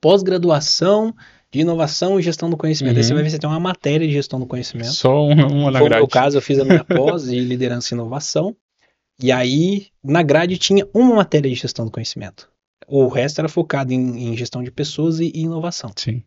[0.00, 1.14] pós-graduação
[1.50, 2.96] de inovação e gestão do conhecimento.
[2.96, 3.08] Aí Uhum.
[3.08, 4.92] você vai ver que tem uma matéria de gestão do conhecimento.
[4.92, 6.08] Só uma, uma na Foi o meu grade.
[6.08, 8.56] caso, eu fiz a minha pós de liderança e inovação.
[9.22, 12.48] E aí, na grade, tinha uma matéria de gestão do conhecimento.
[12.88, 15.92] O resto era focado em, em gestão de pessoas e, e inovação.
[15.96, 16.22] Sim.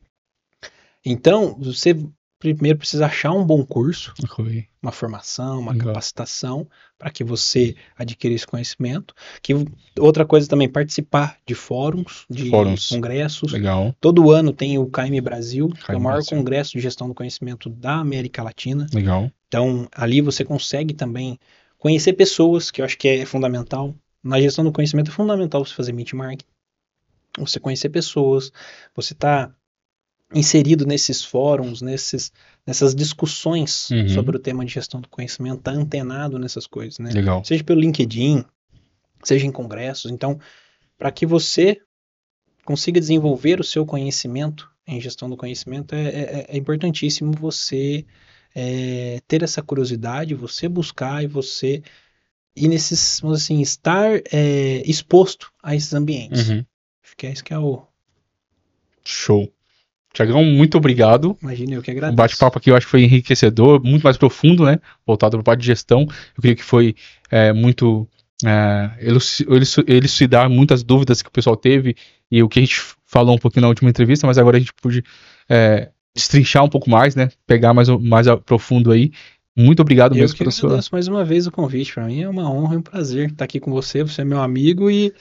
[1.09, 1.95] Então, você
[2.39, 4.67] primeiro precisa achar um bom curso, Ok.
[4.81, 5.87] uma formação, uma Legal.
[5.87, 9.13] capacitação, para que você adquira esse conhecimento.
[9.41, 9.53] Que
[9.99, 12.89] outra coisa também, participar de fóruns, de Fóruns.
[12.89, 13.53] congressos.
[13.53, 13.95] Legal.
[13.99, 16.37] Todo ano tem o KM Brasil, que é KM o maior Brasil.
[16.37, 18.85] congresso de gestão do conhecimento da América Latina.
[18.93, 19.31] Legal.
[19.47, 21.39] Então, ali você consegue também
[21.77, 23.95] conhecer pessoas, que eu acho que é fundamental.
[24.21, 26.41] Na gestão do conhecimento é fundamental você fazer benchmark.
[27.39, 28.51] Você conhecer pessoas,
[28.95, 29.51] você tá
[30.33, 32.31] inserido nesses fóruns, nesses,
[32.65, 34.09] nessas discussões Uhum.
[34.09, 37.11] sobre o tema de gestão do conhecimento, tá antenado nessas coisas, né?
[37.11, 37.43] Legal.
[37.45, 38.43] Seja pelo LinkedIn,
[39.23, 40.11] seja em congressos.
[40.11, 40.39] Então,
[40.97, 41.79] para que você
[42.65, 48.05] consiga desenvolver o seu conhecimento em gestão do conhecimento, é, é- é importantíssimo você
[48.59, 51.83] é, ter essa curiosidade, você buscar e você
[52.55, 56.49] ir nesses, assim, estar é, exposto a esses ambientes.
[56.49, 56.65] Uhum.
[57.03, 57.83] Acho que é isso que é o.
[59.05, 59.51] Show.
[60.17, 61.37] Tiagão, muito obrigado.
[61.43, 62.13] Imagina, eu que agradeço.
[62.13, 64.79] O bate-papo aqui eu acho que foi enriquecedor, muito mais profundo, né?
[65.05, 66.07] Voltado para a parte de gestão.
[66.35, 66.95] Eu creio que foi
[67.29, 68.07] é, muito
[68.43, 68.89] é,
[69.87, 71.95] elucidar muitas dúvidas que o pessoal teve
[72.31, 74.73] e o que a gente falou um pouquinho na última entrevista, mas agora a gente
[74.73, 75.03] pôde
[75.47, 77.29] é, destrinchar um pouco mais, né?
[77.45, 79.11] Pegar mais, mais profundo aí.
[79.57, 80.79] Muito obrigado eu mesmo pela sua.
[80.91, 81.91] mais uma vez o convite.
[81.91, 84.03] Para mim é uma honra e um prazer estar aqui com você.
[84.03, 85.11] Você é meu amigo e,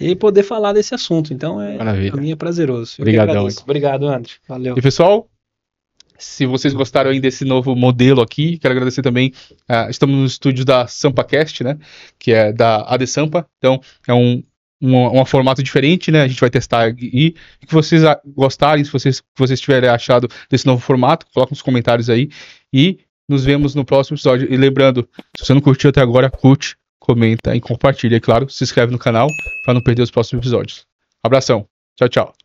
[0.00, 1.34] e poder falar desse assunto.
[1.34, 2.96] Então é, para mim é prazeroso.
[2.98, 3.46] Obrigadão.
[3.62, 4.32] Obrigado, André.
[4.48, 4.78] Valeu.
[4.78, 5.28] E pessoal,
[6.16, 9.32] se vocês gostaram aí desse novo modelo aqui, quero agradecer também.
[9.68, 11.76] Uh, estamos no estúdio da SampaCast, né?
[12.18, 13.46] Que é da AD Sampa.
[13.58, 13.78] Então,
[14.08, 14.42] é um,
[14.80, 16.22] um, um formato diferente, né?
[16.22, 17.34] A gente vai testar e
[17.66, 22.08] que vocês gostarem, se vocês, se vocês tiverem achado desse novo formato, coloca nos comentários
[22.08, 22.30] aí.
[22.72, 24.52] E nos vemos no próximo episódio.
[24.52, 28.16] E lembrando, se você não curtiu até agora, curte, comenta e compartilha.
[28.16, 29.28] E claro, se inscreve no canal
[29.64, 30.86] para não perder os próximos episódios.
[31.22, 31.66] Abração.
[31.96, 32.41] Tchau, tchau.